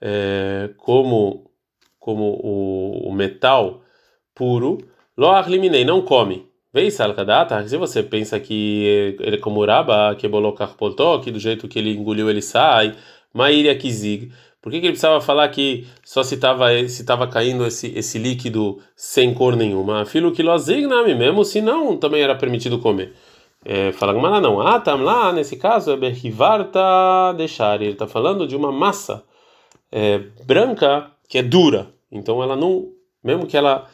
é, 0.00 0.70
como 0.78 1.50
como 1.98 2.40
o, 2.42 3.10
o 3.10 3.12
metal 3.12 3.82
puro, 4.34 4.78
lo 5.14 5.38
eliminei, 5.38 5.84
não 5.84 6.00
come. 6.00 6.50
Se 7.68 7.76
você 7.76 8.02
pensa 8.02 8.38
que 8.38 9.16
ele 9.20 9.36
é 9.36 9.38
como 9.38 9.64
Raba, 9.64 10.14
que 10.14 10.28
bolokar 10.28 10.74
que 11.22 11.30
do 11.30 11.38
jeito 11.38 11.68
que 11.68 11.78
ele 11.78 11.92
engoliu 11.92 12.28
ele 12.28 12.42
sai, 12.42 12.94
mairia 13.32 13.76
kizig. 13.76 14.32
Por 14.60 14.72
que, 14.72 14.80
que 14.80 14.86
ele 14.86 14.92
precisava 14.94 15.20
falar 15.20 15.48
que 15.48 15.86
só 16.04 16.24
se 16.24 16.34
estava 16.34 16.66
se 16.88 17.04
tava 17.04 17.28
caindo 17.28 17.64
esse, 17.64 17.96
esse 17.96 18.18
líquido 18.18 18.80
sem 18.96 19.32
cor 19.32 19.54
nenhuma? 19.54 20.04
Filo 20.04 20.32
que 20.32 20.42
lozignami, 20.42 21.14
mesmo 21.14 21.44
se 21.44 21.60
não 21.60 21.96
também 21.96 22.20
era 22.20 22.34
permitido 22.34 22.80
comer. 22.80 23.14
É, 23.64 23.92
fala 23.92 24.12
não. 24.40 24.60
Ah, 24.60 24.80
tam 24.80 25.02
lá, 25.02 25.32
nesse 25.32 25.56
caso, 25.56 25.92
é 25.92 25.96
berrivarta 25.96 27.32
deixar. 27.36 27.80
Ele 27.80 27.92
está 27.92 28.08
falando 28.08 28.46
de 28.46 28.56
uma 28.56 28.72
massa 28.72 29.22
é, 29.92 30.18
branca 30.44 31.12
que 31.28 31.38
é 31.38 31.42
dura. 31.42 31.88
Então 32.10 32.42
ela 32.42 32.56
não, 32.56 32.88
mesmo 33.22 33.46
que 33.46 33.56
ela 33.56 33.86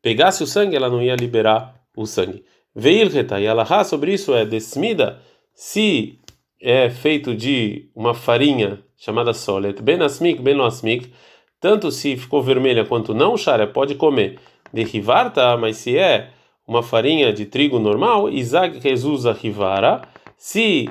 pegasse 0.00 0.42
o 0.42 0.46
sangue, 0.46 0.76
ela 0.76 0.88
não 0.88 1.02
ia 1.02 1.16
liberar 1.16 1.79
o 1.96 2.06
sangue. 2.06 2.44
Veilreta 2.74 3.40
e 3.40 3.48
alahá 3.48 3.84
sobre 3.84 4.12
isso 4.14 4.34
é 4.34 4.44
desmida 4.44 5.20
se 5.54 6.18
é 6.60 6.88
feito 6.90 7.34
de 7.34 7.90
uma 7.94 8.14
farinha 8.14 8.82
chamada 8.96 9.32
solet, 9.32 9.82
ben 9.82 10.02
asmik, 10.02 10.40
ben 10.40 10.60
asmik, 10.60 11.12
tanto 11.60 11.90
se 11.90 12.16
ficou 12.16 12.42
vermelha 12.42 12.84
quanto 12.84 13.14
não, 13.14 13.36
shara 13.36 13.66
pode 13.66 13.94
comer. 13.94 14.38
Derrivarta, 14.72 15.56
mas 15.56 15.78
se 15.78 15.96
é 15.96 16.30
uma 16.66 16.82
farinha 16.82 17.32
de 17.32 17.46
trigo 17.46 17.78
normal, 17.78 18.30
isag 18.30 18.78
rezusa 18.78 19.32
rivara, 19.32 20.02
se 20.36 20.88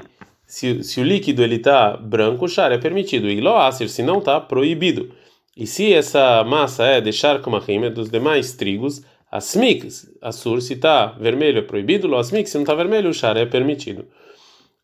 se, 0.49 0.83
se 0.83 0.99
o 0.99 1.03
líquido 1.03 1.43
ele 1.43 1.59
tá 1.59 1.95
branco, 1.95 2.47
shara 2.47 2.73
é 2.73 2.77
permitido. 2.79 3.29
E 3.29 3.39
loaser, 3.39 3.87
se 3.87 4.01
não 4.01 4.19
tá 4.19 4.41
proibido. 4.41 5.11
E 5.55 5.67
se 5.67 5.93
essa 5.93 6.43
massa 6.43 6.85
é 6.85 6.99
deixar 6.99 7.39
como 7.39 7.55
a 7.55 7.59
rima 7.59 7.87
dos 7.87 8.09
demais 8.09 8.53
trigos, 8.53 9.03
Asmik, 9.31 9.87
Assur, 10.21 10.61
se 10.61 10.73
está 10.73 11.07
vermelho 11.07 11.59
é 11.59 11.61
proibido, 11.61 12.07
lo 12.07 12.17
Asmik, 12.17 12.49
se 12.49 12.57
não 12.57 12.63
está 12.63 12.73
vermelho, 12.73 13.09
o 13.09 13.13
char 13.13 13.37
é 13.37 13.45
permitido. 13.45 14.07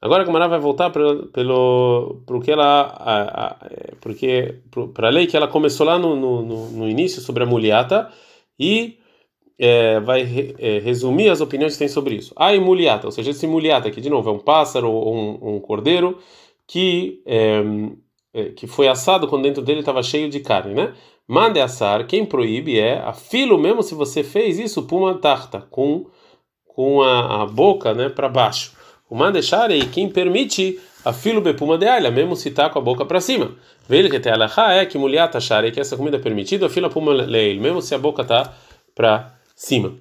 Agora 0.02 0.24
a 0.24 0.26
Gamara 0.26 0.48
vai 0.48 0.60
voltar 0.60 0.92
pelo 0.92 1.28
pelo 1.28 2.22
porque 2.28 2.52
ela 2.52 2.82
a, 2.82 3.46
a, 3.46 3.58
porque 4.02 4.60
para 4.94 5.08
a 5.08 5.12
lei 5.12 5.26
que 5.26 5.36
ela 5.36 5.48
começou 5.48 5.86
lá 5.86 5.98
no, 5.98 6.16
no, 6.16 6.70
no 6.70 6.90
início 6.90 7.22
sobre 7.22 7.44
a 7.44 7.46
muliata 7.46 8.12
e 8.60 9.00
é, 9.58 10.00
vai 10.02 10.24
re, 10.24 10.56
é, 10.60 10.80
resumir 10.80 11.30
as 11.30 11.42
opiniões 11.42 11.74
que 11.74 11.80
tem 11.80 11.88
sobre 11.88 12.16
isso. 12.16 12.34
A 12.36 12.54
muliata, 12.60 13.08
ou 13.08 13.12
seja, 13.12 13.32
esse 13.32 13.48
muliata 13.48 13.88
aqui 13.88 14.02
de 14.02 14.10
novo 14.10 14.30
é 14.30 14.34
um 14.34 14.40
pássaro 14.40 14.92
ou 14.92 15.16
um, 15.16 15.56
um 15.56 15.60
cordeiro 15.60 16.20
que 16.68 17.22
é, 17.26 17.64
é, 18.34 18.44
que 18.50 18.68
foi 18.68 18.88
assado 18.88 19.28
quando 19.28 19.44
dentro 19.44 19.64
dele 19.64 19.80
estava 19.80 20.04
cheio 20.04 20.30
de 20.30 20.40
carne, 20.40 20.74
né? 20.74 20.94
Mande 21.28 21.60
assar, 21.60 22.06
quem 22.06 22.26
proíbe 22.26 22.80
é 22.80 23.00
a 23.00 23.12
filo, 23.12 23.58
mesmo 23.58 23.82
se 23.82 23.96
você 23.96 24.24
fez 24.24 24.60
isso, 24.60 24.84
puma 24.84 25.16
tarta, 25.16 25.66
com, 25.72 26.06
com 26.68 27.02
a, 27.02 27.42
a 27.42 27.46
boca 27.48 27.94
né, 27.94 28.10
para 28.10 28.30
baixo. 28.30 28.74
O 29.10 29.16
mandechar 29.16 29.72
e 29.72 29.86
quem 29.88 30.08
permite 30.08 30.80
a 31.04 31.14
filo 31.14 31.42
bepuma 31.42 31.78
de 31.78 31.88
alha, 31.88 32.12
mesmo 32.12 32.36
se 32.36 32.50
está 32.50 32.70
com 32.70 32.80
a 32.80 32.82
boca 32.82 33.06
para 33.06 33.22
cima. 33.22 33.52
Veja 33.88 34.10
que 34.10 34.20
tem 34.20 34.34
é 34.34 34.86
que 34.86 34.98
mulher 34.98 35.30
tachare 35.30 35.72
que 35.72 35.80
essa 35.80 35.96
comida 35.98 36.18
é 36.18 36.20
permitida, 36.20 36.66
a 36.66 36.70
fila 36.70 36.90
puma 36.90 37.14
leil, 37.14 37.62
mesmo 37.62 37.82
se 37.82 37.94
a 37.94 37.98
boca 37.98 38.22
está 38.22 38.54
para 38.94 39.36
cima. 39.56 39.96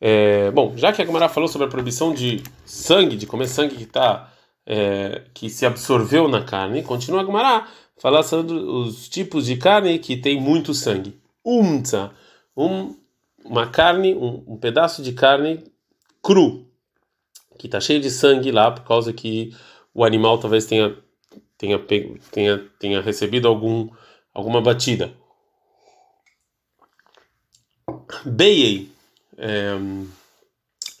É, 0.00 0.50
bom, 0.50 0.72
já 0.76 0.92
que 0.92 1.00
a 1.00 1.04
Gamara 1.04 1.28
falou 1.28 1.48
sobre 1.48 1.66
a 1.66 1.70
proibição 1.70 2.12
de 2.12 2.42
sangue, 2.64 3.16
de 3.16 3.26
comer 3.26 3.46
sangue 3.46 3.76
que 3.76 3.86
tá, 3.86 4.30
é, 4.66 5.22
que 5.32 5.48
se 5.48 5.64
absorveu 5.64 6.28
na 6.28 6.42
carne, 6.42 6.82
continua 6.82 7.20
a 7.20 7.24
Gamara 7.24 7.66
falar 7.98 8.22
sobre 8.22 8.54
os 8.54 9.08
tipos 9.08 9.46
de 9.46 9.56
carne 9.56 9.98
que 9.98 10.16
tem 10.16 10.40
muito 10.40 10.74
sangue. 10.74 11.18
Umta, 11.44 12.12
um, 12.56 12.94
uma 13.44 13.68
carne, 13.68 14.14
um, 14.14 14.42
um 14.46 14.56
pedaço 14.56 15.02
de 15.02 15.12
carne 15.12 15.62
cru, 16.22 16.66
que 17.58 17.66
está 17.66 17.80
cheio 17.80 18.00
de 18.00 18.10
sangue 18.10 18.50
lá 18.50 18.70
por 18.70 18.84
causa 18.84 19.12
que 19.12 19.54
o 19.92 20.04
animal 20.04 20.38
talvez 20.38 20.66
tenha 20.66 20.96
tenha 21.56 21.78
tenha, 22.30 22.58
tenha 22.78 23.00
recebido 23.00 23.46
algum 23.46 23.88
alguma 24.32 24.60
batida. 24.60 25.14
Beiei, 28.24 28.90
é, 29.36 29.72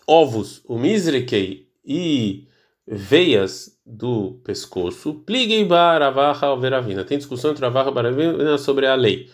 ovos, 0.06 0.62
o 0.66 0.78
misrekei 0.78 1.68
e 1.84 2.46
veias 2.86 3.73
do 3.84 4.40
pescoço. 4.44 5.14
Pliguei 5.26 5.64
baravaha 5.64 6.56
veravina. 6.56 7.04
Tem 7.04 7.18
discussão 7.18 7.50
entre 7.50 7.64
Ravaha 7.64 7.90
e 7.90 7.94
Baravina 7.94 8.58
sobre 8.58 8.86
a 8.86 8.94
lei. 8.94 9.30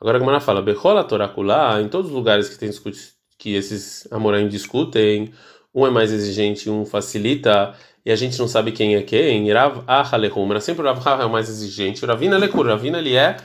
Agora 0.00 0.16
a 0.16 0.20
Gemara 0.20 0.40
fala, 0.40 0.60
Bechola 0.60 1.04
Torakulá, 1.04 1.80
em 1.80 1.88
todos 1.88 2.10
os 2.10 2.16
lugares 2.16 2.48
que 2.48 2.58
tem 2.58 2.70
que 3.38 3.54
esses 3.54 4.06
amoraim 4.12 4.48
discutem, 4.48 5.32
um 5.74 5.86
é 5.86 5.90
mais 5.90 6.12
exigente, 6.12 6.68
um 6.68 6.84
facilita, 6.84 7.74
e 8.04 8.10
a 8.10 8.16
gente 8.16 8.38
não 8.38 8.48
sabe 8.48 8.72
quem 8.72 8.96
é 8.96 9.02
quem. 9.02 9.50
Rav 9.52 9.84
Ahalehum, 9.86 10.60
sempre 10.60 10.86
o 10.86 10.92
Rav 10.92 11.22
é 11.22 11.24
o 11.24 11.30
mais 11.30 11.48
exigente. 11.48 12.04
O 12.04 12.08
Ravina 12.08 12.36
Lekur, 12.36 12.66
Ravina 12.66 12.98
ele 12.98 13.14
é 13.14 13.36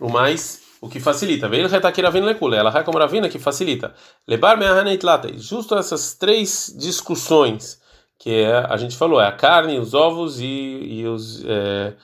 o 0.00 0.08
mais 0.08 0.60
o 0.80 0.88
que 0.88 0.98
facilita. 0.98 1.48
Veio 1.48 1.66
aqui 1.76 2.00
Ravina 2.00 2.26
Lekula, 2.26 2.56
ela 2.56 2.76
é 2.76 2.82
como 2.82 2.98
Ravina 2.98 3.28
que 3.28 3.38
facilita. 3.38 3.94
Lebar 4.26 4.58
Mehanet 4.58 5.04
Late. 5.04 5.38
Justo 5.38 5.76
essas 5.76 6.14
três 6.14 6.74
discussões 6.76 7.79
que 8.20 8.30
é, 8.30 8.52
a 8.68 8.76
gente 8.76 8.96
falou, 8.98 9.18
é 9.18 9.26
a 9.26 9.32
carne, 9.32 9.78
os 9.78 9.94
ovos 9.94 10.40
e, 10.40 10.44
e 10.44 11.06
os 11.06 11.42
é, 11.46 11.94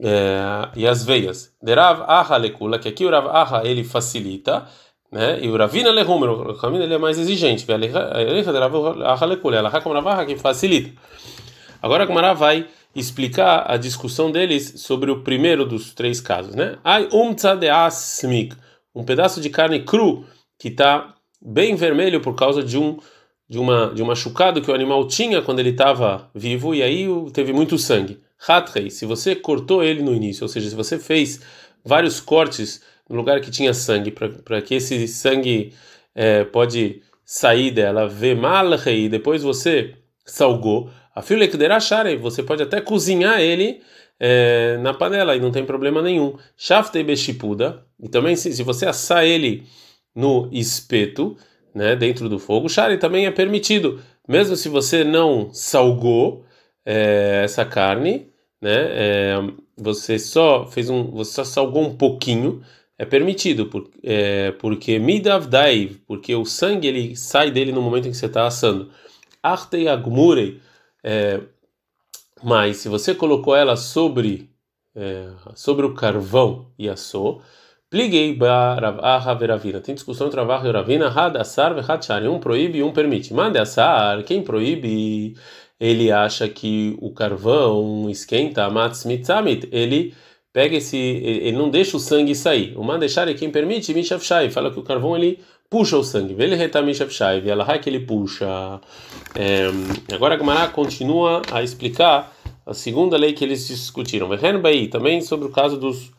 é, 0.00 0.68
e 0.74 0.86
as 0.86 1.04
veias. 1.04 1.54
Derav 1.62 2.02
aha 2.08 2.38
lekula, 2.38 2.78
que 2.78 2.88
aqui 2.88 3.04
o 3.04 3.10
Rav 3.10 3.28
aha 3.28 3.62
ele 3.62 3.84
facilita, 3.84 4.66
né? 5.12 5.38
E 5.42 5.48
o 5.50 5.56
Ravina 5.56 5.90
lehumer, 5.90 6.30
o 6.30 6.56
Ravina 6.56 6.84
ele 6.84 6.94
é 6.94 6.98
mais 6.98 7.18
exigente. 7.18 7.66
Derav 7.66 8.74
aha 9.04 9.26
lekula, 9.26 9.58
ela 9.58 9.80
como 9.82 10.00
Rav 10.00 10.26
que 10.26 10.36
facilita. 10.36 10.98
Agora 11.82 12.04
a 12.04 12.06
Gemara 12.06 12.32
vai 12.32 12.66
explicar 12.94 13.70
a 13.70 13.76
discussão 13.76 14.30
deles 14.30 14.74
sobre 14.76 15.10
o 15.10 15.22
primeiro 15.22 15.66
dos 15.66 15.92
três 15.92 16.18
casos, 16.20 16.54
né? 16.54 16.78
Ai 16.82 17.08
um 17.12 17.34
asmik, 17.70 18.56
um 18.94 19.04
pedaço 19.04 19.40
de 19.40 19.50
carne 19.50 19.80
cru 19.80 20.24
que 20.58 20.68
está 20.68 21.14
bem 21.40 21.74
vermelho 21.74 22.20
por 22.20 22.34
causa 22.34 22.62
de 22.62 22.78
um 22.78 22.98
de 23.52 23.58
uma 23.58 23.92
de 23.94 24.02
um 24.02 24.06
machucado 24.06 24.62
que 24.62 24.70
o 24.70 24.74
animal 24.74 25.06
tinha 25.06 25.42
quando 25.42 25.58
ele 25.58 25.68
estava 25.68 26.30
vivo 26.34 26.74
e 26.74 26.82
aí 26.82 27.06
teve 27.34 27.52
muito 27.52 27.76
sangue. 27.76 28.18
Hatrei, 28.48 28.88
se 28.88 29.04
você 29.04 29.36
cortou 29.36 29.84
ele 29.84 30.02
no 30.02 30.14
início, 30.14 30.42
ou 30.44 30.48
seja, 30.48 30.70
se 30.70 30.74
você 30.74 30.98
fez 30.98 31.38
vários 31.84 32.18
cortes 32.18 32.82
no 33.06 33.14
lugar 33.14 33.42
que 33.42 33.50
tinha 33.50 33.74
sangue 33.74 34.10
para 34.10 34.62
que 34.62 34.76
esse 34.76 35.06
sangue 35.06 35.74
é, 36.14 36.44
pode 36.44 37.02
sair 37.26 37.70
dela, 37.70 38.08
ver 38.08 38.34
malrei, 38.34 39.06
depois 39.10 39.42
você 39.42 39.96
salgou, 40.24 40.88
a 41.14 41.20
filekderacharei, 41.20 42.16
você 42.16 42.42
pode 42.42 42.62
até 42.62 42.80
cozinhar 42.80 43.38
ele 43.38 43.82
é, 44.18 44.78
na 44.78 44.94
panela 44.94 45.36
e 45.36 45.40
não 45.40 45.50
tem 45.50 45.66
problema 45.66 46.00
nenhum. 46.00 46.38
Shaftei 46.56 47.04
beshipuda, 47.04 47.84
e 48.00 48.08
também 48.08 48.34
se, 48.34 48.50
se 48.50 48.62
você 48.62 48.86
assar 48.86 49.26
ele 49.26 49.66
no 50.14 50.48
espeto, 50.50 51.36
né, 51.74 51.96
dentro 51.96 52.28
do 52.28 52.38
fogo, 52.38 52.68
shari 52.68 52.98
também 52.98 53.26
é 53.26 53.30
permitido, 53.30 54.00
mesmo 54.28 54.56
se 54.56 54.68
você 54.68 55.04
não 55.04 55.52
salgou 55.52 56.44
é, 56.84 57.42
essa 57.44 57.64
carne, 57.64 58.28
né, 58.60 58.74
é, 58.90 59.34
você 59.76 60.18
só 60.18 60.66
fez 60.66 60.90
um, 60.90 61.04
você 61.10 61.32
só 61.34 61.44
salgou 61.44 61.82
um 61.84 61.96
pouquinho, 61.96 62.62
é 62.98 63.04
permitido, 63.04 63.66
por, 63.66 63.90
é, 64.02 64.52
porque 64.52 64.98
midavdai, 64.98 65.96
porque 66.06 66.34
o 66.34 66.44
sangue 66.44 66.86
ele 66.88 67.16
sai 67.16 67.50
dele 67.50 67.72
no 67.72 67.82
momento 67.82 68.06
em 68.08 68.10
que 68.12 68.16
você 68.16 68.26
está 68.26 68.46
assando. 68.46 68.90
Artei 69.42 69.88
agmurei, 69.88 70.60
é, 71.02 71.40
Mas 72.42 72.78
se 72.78 72.88
você 72.88 73.14
colocou 73.14 73.54
ela 73.56 73.76
sobre 73.76 74.50
é, 74.94 75.30
sobre 75.54 75.86
o 75.86 75.94
carvão 75.94 76.70
e 76.78 76.88
assou, 76.88 77.42
pliguei 77.92 78.34
Ravaha 78.40 79.34
veravina. 79.34 79.78
Tem 79.78 79.94
discussão 79.94 80.26
entre 80.26 80.40
Ravaha 80.40 80.66
e 80.66 80.72
Ravina, 80.72 81.08
Hadassar 81.08 81.74
vechatchar. 81.74 82.22
Um 82.24 82.40
proíbe 82.40 82.78
e 82.78 82.82
um 82.82 82.90
permite. 82.90 83.34
Mande 83.34 83.58
assar, 83.58 84.22
quem 84.22 84.42
proíbe, 84.42 85.36
ele 85.78 86.10
acha 86.10 86.48
que 86.48 86.96
o 87.02 87.10
carvão 87.10 88.08
esquenta, 88.08 88.70
matz 88.70 89.04
mitzamit, 89.04 89.68
ele 89.70 90.14
pega 90.54 90.76
esse, 90.76 90.96
ele 90.96 91.52
não 91.52 91.68
deixa 91.68 91.94
o 91.98 92.00
sangue 92.00 92.34
sair. 92.34 92.72
O 92.78 92.82
mandechar 92.82 93.28
é 93.28 93.34
quem 93.34 93.50
permite, 93.50 93.92
mishafshai, 93.92 94.48
fala 94.48 94.70
que 94.70 94.78
o 94.78 94.82
carvão 94.82 95.14
ele 95.14 95.38
puxa 95.68 95.98
o 95.98 96.02
sangue. 96.02 96.32
Vele 96.32 96.56
reta 96.56 96.80
mishafshai, 96.80 97.46
ela 97.46 97.78
que 97.78 97.90
ele 97.90 98.00
puxa. 98.00 98.80
É, 99.34 99.66
agora 100.14 100.34
a 100.36 100.38
Gemara 100.38 100.68
continua 100.68 101.42
a 101.52 101.62
explicar 101.62 102.34
a 102.64 102.72
segunda 102.72 103.18
lei 103.18 103.34
que 103.34 103.44
eles 103.44 103.68
discutiram. 103.68 104.30
Vehenbai, 104.30 104.86
também 104.86 105.20
sobre 105.20 105.46
o 105.46 105.50
caso 105.50 105.76
dos, 105.76 106.10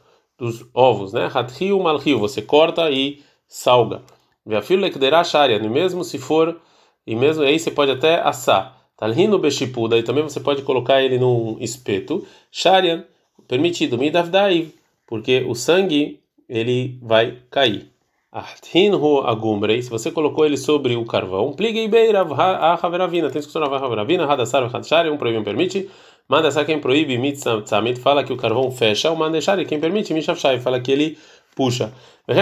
dos 0.44 0.66
ovos, 0.74 1.14
né? 1.14 1.30
Hathiu 1.34 1.80
malhiu, 1.80 2.20
você 2.20 2.42
corta 2.42 2.92
e 2.92 3.24
salga. 3.48 4.02
Veafil 4.46 4.78
lekderá 4.80 5.24
sharia, 5.24 5.58
mesmo 5.60 6.04
se 6.04 6.18
for, 6.18 6.60
e 7.08 7.16
mesmo 7.16 7.44
aí 7.44 7.58
você 7.58 7.72
pode 7.72 7.92
até 7.92 8.20
assar. 8.22 8.78
Talhino 8.98 9.40
beshipuda, 9.40 9.98
e 9.98 10.04
também 10.04 10.24
você 10.24 10.40
pode 10.40 10.62
colocar 10.62 11.02
ele 11.02 11.18
num 11.18 11.58
espeto. 11.60 12.26
Sharian, 12.52 13.06
permitido. 13.48 13.98
Midavdai, 13.98 14.72
porque 15.08 15.46
o 15.48 15.56
sangue 15.56 16.20
ele 16.48 17.00
vai 17.02 17.38
cair. 17.50 17.90
Ahtinhu 18.32 19.20
agumrei, 19.20 19.82
se 19.82 19.90
você 19.90 20.12
colocou 20.12 20.44
ele 20.46 20.58
sobre 20.58 20.96
o 20.96 21.06
carvão, 21.06 21.54
pliguei 21.54 21.88
beira 21.88 22.22
a 22.22 22.74
haveravina, 22.74 23.30
tem 23.30 23.40
discussão 23.40 23.62
na 23.62 23.68
haveravina, 23.68 24.26
hadasar 24.26 24.68
vachari, 24.68 25.10
um 25.10 25.18
proíbe 25.18 25.38
um 25.38 25.44
permite. 26.24 26.30
Mandashar 26.30 26.66
quem 26.66 26.80
proíbe, 26.80 27.18
mitzamit 27.18 28.00
fala 28.00 28.24
que 28.24 28.34
o 28.34 28.38
carvão 28.38 28.72
fecha, 28.72 29.12
o 29.12 29.16
mandashar 29.16 29.64
quem 29.66 29.80
permite, 29.80 30.14
mishafshai 30.14 30.60
fala 30.60 30.80
que 30.80 30.92
ele 30.92 31.18
puxa. 31.56 31.94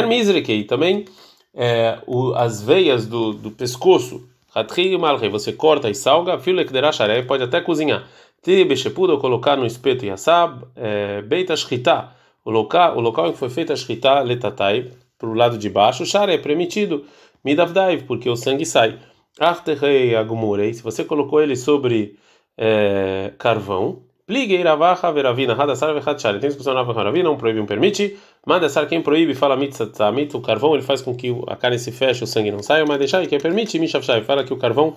Mizrekei, 0.08 0.64
também 0.64 1.06
é, 1.54 2.00
o, 2.08 2.34
as 2.34 2.62
veias 2.62 3.08
do, 3.08 3.34
do 3.34 3.52
pescoço, 3.52 4.28
hatri 4.54 4.98
malrei, 4.98 5.30
você 5.30 5.52
corta 5.54 5.90
e 5.90 5.96
salga, 5.96 6.40
filek 6.40 6.72
derashar, 6.72 7.10
pode 7.26 7.44
até 7.44 7.62
cozinhar. 7.62 8.08
Tiri 8.44 8.66
beshepuda, 8.66 9.18
colocar 9.18 9.56
no 9.56 9.66
espeto 9.66 10.06
e 10.06 10.10
assab, 10.10 10.66
é, 10.76 11.22
beita 11.22 11.56
shchita, 11.56 12.10
o 12.44 12.50
local, 12.50 12.98
o 12.98 13.02
local 13.02 13.28
em 13.28 13.34
que 13.34 13.38
foi 13.38 13.50
feita 13.50 13.74
a 13.74 13.76
shchita, 13.76 14.22
letatai, 14.22 14.92
para 15.18 15.30
o 15.30 15.36
lado 15.36 15.58
de 15.58 15.70
baixo, 15.70 16.04
shara 16.04 16.34
é 16.34 16.38
permitido, 16.40 17.06
midavdaiv, 17.46 18.06
porque 18.06 18.28
o 18.28 18.36
sangue 18.36 18.66
sai. 18.66 18.98
Arterei 19.40 20.16
agumurei, 20.16 20.74
se 20.74 20.82
você 20.82 21.06
colocou 21.06 21.42
ele 21.42 21.56
sobre 21.56 22.18
é, 22.62 23.34
carvão. 23.40 24.04
Pliguei 24.28 24.62
ravacha 24.62 25.12
veravina 25.12 25.54
hadasar 25.54 25.94
vechatchari. 25.96 26.40
Tem 26.40 26.50
discussão 26.50 26.76
na 26.76 26.84
veravina, 26.84 27.30
um 27.32 27.36
proíbe, 27.36 27.60
um 27.60 27.66
permite. 27.66 28.18
Mandasar 28.46 28.88
quem 28.88 29.02
proíbe 29.02 29.34
fala 29.34 29.58
mitzatzamit, 29.58 30.38
o 30.38 30.42
carvão 30.42 30.76
ele 30.76 30.84
faz 30.84 31.02
com 31.02 31.16
que 31.16 31.36
a 31.48 31.56
carne 31.56 31.80
se 31.80 31.92
feche, 31.92 32.24
o 32.24 32.28
sangue 32.28 32.52
não 32.52 32.62
saia, 32.62 32.86
mas 32.88 33.00
deixar 33.00 33.26
quem 33.26 33.40
permite, 33.40 33.80
mishafshai, 33.80 34.22
fala 34.22 34.44
que 34.44 34.54
o 34.54 34.58
carvão 34.58 34.96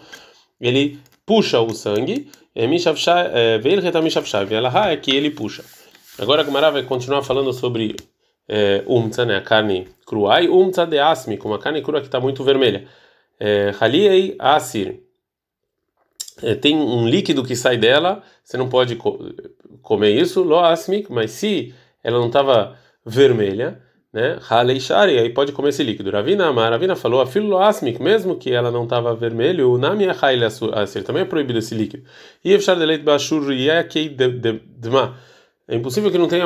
ele 0.60 0.98
puxa 1.26 1.60
o 1.60 1.74
sangue, 1.74 2.30
mishafshai, 2.54 3.58
veil 3.60 3.80
reta 3.80 4.00
mishafshai, 4.00 4.46
ela 4.50 4.90
é 4.90 4.96
que 4.96 5.14
ele 5.14 5.30
puxa. 5.30 5.64
Agora 6.18 6.42
a 6.42 6.44
Gumara 6.44 6.70
vai 6.70 6.84
continuar 6.84 7.22
falando 7.22 7.52
sobre 7.52 7.96
é, 8.48 8.84
né, 9.26 9.36
a 9.36 9.40
carne 9.40 9.88
crua, 10.06 10.40
e 10.40 10.48
umtza 10.48 10.86
de 10.86 10.98
asmi, 10.98 11.36
como 11.36 11.54
a 11.54 11.58
carne 11.58 11.82
crua 11.82 12.00
que 12.00 12.06
está 12.06 12.20
muito 12.20 12.44
vermelha. 12.44 12.86
Haliei 13.80 14.36
asir, 14.38 14.88
é, 14.88 15.03
tem 16.60 16.76
um 16.76 17.08
líquido 17.08 17.44
que 17.44 17.54
sai 17.54 17.76
dela, 17.76 18.22
você 18.42 18.56
não 18.56 18.68
pode 18.68 18.96
co 18.96 19.18
comer 19.82 20.10
isso, 20.10 20.42
loasmik, 20.42 21.12
mas 21.12 21.30
se 21.32 21.74
ela 22.02 22.18
não 22.18 22.28
estava 22.28 22.76
vermelha, 23.04 23.80
né, 24.12 24.38
haleishari, 24.48 25.18
aí 25.18 25.28
pode 25.28 25.52
comer 25.52 25.70
esse 25.70 25.82
líquido. 25.82 26.10
Ravina 26.10 26.46
Amar, 26.46 26.70
Ravina 26.70 26.96
falou, 26.96 27.20
a 27.20 27.26
filo 27.26 27.48
loasmik, 27.48 28.00
mesmo 28.00 28.36
que 28.36 28.50
ela 28.50 28.70
não 28.70 28.84
estava 28.84 29.14
vermelho, 29.14 29.72
o 29.72 29.78
nami 29.78 30.06
haile 30.06 30.44
asir, 30.44 31.02
também 31.02 31.22
é 31.22 31.26
proibido 31.26 31.58
esse 31.58 31.74
líquido. 31.74 32.04
E 32.44 32.52
efshar 32.52 32.76
de 32.76 32.86
leite 32.86 33.04
bashur 33.04 33.42
dma, 34.76 35.16
é 35.68 35.74
impossível 35.74 36.10
que 36.10 36.18
não 36.18 36.28
tenha 36.28 36.44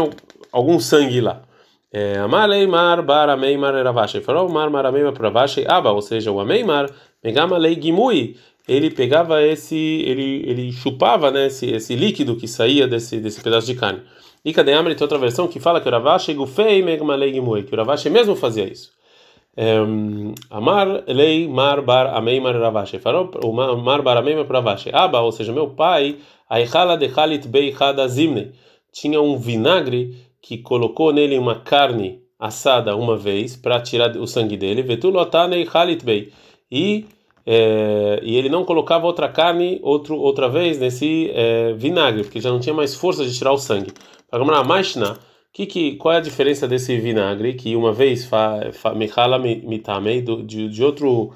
algum 0.50 0.80
sangue 0.80 1.20
lá. 1.20 1.42
É, 1.92 2.18
Amalei 2.18 2.66
mar 2.66 3.02
bar 3.02 3.30
ameimar 3.30 3.74
ravashi, 3.74 4.20
falou 4.20 4.48
mar 4.48 4.68
mar 4.68 4.84
ameimar 4.86 5.14
ravashi, 5.14 5.64
aba, 5.66 5.92
ou 5.92 6.02
seja, 6.02 6.30
o 6.32 6.40
ameimar, 6.40 6.90
megama 7.22 7.56
lei 7.56 7.80
gimui, 7.80 8.36
ele 8.68 8.90
pegava 8.90 9.42
esse, 9.42 9.76
ele, 9.76 10.42
ele 10.46 10.72
chupava 10.72 11.30
né, 11.30 11.46
esse, 11.46 11.66
esse 11.70 11.96
líquido 11.96 12.36
que 12.36 12.46
saía 12.46 12.86
desse, 12.86 13.18
desse 13.18 13.42
pedaço 13.42 13.66
de 13.66 13.74
carne. 13.74 14.02
E 14.44 14.52
cadê 14.52 14.74
a 14.74 14.82
tem 14.82 14.96
outra 15.00 15.18
versão 15.18 15.48
que 15.48 15.58
fala 15.58 15.80
que 15.80 15.88
o 15.88 15.90
Ravashi 15.90 16.34
gufei 16.34 16.82
megmalegimui, 16.82 17.64
que 17.64 17.74
o 17.74 17.76
Ravashi 17.76 18.08
mesmo 18.10 18.36
fazia 18.36 18.64
isso. 18.70 18.92
Amar 20.50 21.02
lei 21.08 21.48
mar 21.48 21.82
bar 21.82 22.14
ameimar 22.14 22.54
Ravashi. 22.56 23.00
Falou 23.00 23.30
o 23.42 23.52
mar 23.52 24.02
bar 24.02 24.16
ameimar 24.16 24.46
Ravashi. 24.46 24.90
Aba, 24.92 25.20
ou 25.20 25.32
seja, 25.32 25.52
meu 25.52 25.70
pai, 25.70 26.18
aichala 26.48 26.96
de 26.96 27.08
chalit 27.08 27.48
bei 27.48 27.74
zimne, 28.08 28.52
tinha 28.92 29.20
um 29.20 29.36
vinagre 29.36 30.16
que 30.40 30.58
colocou 30.58 31.12
nele 31.12 31.36
uma 31.36 31.56
carne 31.56 32.22
assada 32.38 32.94
uma 32.94 33.16
vez 33.16 33.56
para 33.56 33.80
tirar 33.80 34.16
o 34.16 34.26
sangue 34.28 34.56
dele. 34.56 34.82
Vetulotane 34.82 35.66
chalit 35.66 36.04
bei. 36.04 36.30
E 36.70 37.06
é, 37.50 38.20
e 38.22 38.36
ele 38.36 38.50
não 38.50 38.62
colocava 38.62 39.06
outra 39.06 39.26
carne 39.26 39.80
outro, 39.82 40.18
outra 40.18 40.50
vez 40.50 40.78
nesse 40.78 41.30
é, 41.32 41.72
vinagre, 41.72 42.22
porque 42.24 42.42
já 42.42 42.50
não 42.50 42.60
tinha 42.60 42.74
mais 42.74 42.94
força 42.94 43.24
de 43.24 43.34
tirar 43.34 43.52
o 43.52 43.58
sangue. 43.58 43.90
Para 44.30 44.44
Mashna, 44.62 45.18
que, 45.50 45.64
que, 45.64 45.96
qual 45.96 46.12
é 46.12 46.18
a 46.18 46.20
diferença 46.20 46.68
desse 46.68 46.94
vinagre 46.98 47.54
que 47.54 47.74
uma 47.74 47.90
vez 47.90 48.28
mechala 48.94 49.38
mitamei 49.38 50.20
de, 50.20 50.68
de 50.68 50.84
outro 50.84 51.32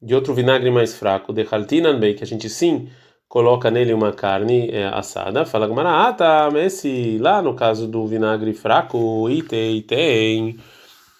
de 0.00 0.14
outro 0.14 0.32
vinagre 0.32 0.70
mais 0.70 0.94
fraco, 0.94 1.32
de 1.32 1.42
haltinanbei, 1.42 2.14
que 2.14 2.22
a 2.22 2.26
gente 2.26 2.48
sim 2.48 2.88
coloca 3.28 3.68
nele 3.68 3.92
uma 3.92 4.12
carne 4.12 4.70
é, 4.70 4.86
assada. 4.86 5.44
Fala 5.44 5.66
Gamara, 5.66 6.08
ah 6.08 6.12
tá, 6.12 6.48
esse 6.54 7.18
lá 7.18 7.42
no 7.42 7.54
caso 7.54 7.88
do 7.88 8.06
vinagre 8.06 8.54
fraco, 8.54 9.28
itei 9.28 9.82
tem, 9.82 10.56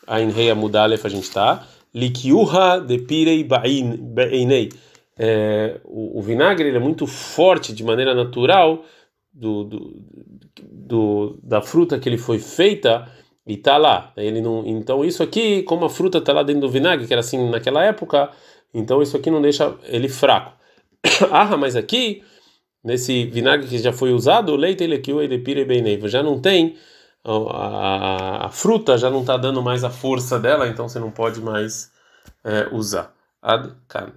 a 0.06 0.20
enreia 0.20 0.54
mudalef 0.54 1.04
a 1.04 1.08
gente 1.08 1.28
tá 1.28 1.66
likiuha 1.94 2.80
de 2.80 2.98
pirei 2.98 3.44
ba'inei. 3.44 4.70
É, 5.18 5.80
o, 5.84 6.18
o 6.18 6.22
vinagre 6.22 6.68
é 6.68 6.78
muito 6.78 7.06
forte 7.06 7.72
de 7.72 7.82
maneira 7.82 8.14
natural 8.14 8.84
do, 9.32 9.64
do, 9.64 10.02
do, 10.62 11.38
da 11.42 11.60
fruta 11.60 11.98
que 11.98 12.08
ele 12.08 12.18
foi 12.18 12.38
feita 12.38 13.10
e 13.46 13.56
tá 13.56 13.76
lá. 13.76 14.12
Ele 14.16 14.40
não, 14.40 14.66
então 14.66 15.04
isso 15.04 15.22
aqui, 15.22 15.62
como 15.62 15.84
a 15.84 15.90
fruta 15.90 16.20
tá 16.20 16.32
lá 16.32 16.42
dentro 16.42 16.62
do 16.62 16.70
vinagre, 16.70 17.06
que 17.06 17.12
era 17.12 17.20
assim 17.20 17.48
naquela 17.50 17.84
época, 17.84 18.30
então 18.72 19.02
isso 19.02 19.16
aqui 19.16 19.30
não 19.30 19.40
deixa 19.42 19.74
ele 19.84 20.08
fraco. 20.08 20.52
ah, 21.32 21.56
mas 21.56 21.74
aqui 21.74 22.22
nesse 22.84 23.24
vinagre 23.26 23.66
que 23.66 23.78
já 23.78 23.92
foi 23.92 24.12
usado, 24.12 24.52
o 24.52 24.56
leite 24.56 24.84
ele 24.84 24.98
de 24.98 25.38
pirei 25.38 25.64
beinei, 25.64 26.00
já 26.08 26.22
não 26.22 26.40
tem 26.40 26.76
a, 27.24 28.46
a, 28.46 28.48
fruta 28.50 28.96
já 28.96 29.10
não 29.10 29.20
está 29.20 29.36
dando 29.36 29.62
mais 29.62 29.84
a 29.84 29.90
força 29.90 30.38
dela, 30.38 30.68
então 30.68 30.88
você 30.88 30.98
não 30.98 31.10
pode 31.10 31.40
mais 31.40 31.90
é, 32.44 32.68
usar. 32.72 33.12
Ad 33.42 33.74
-kan. 33.88 34.12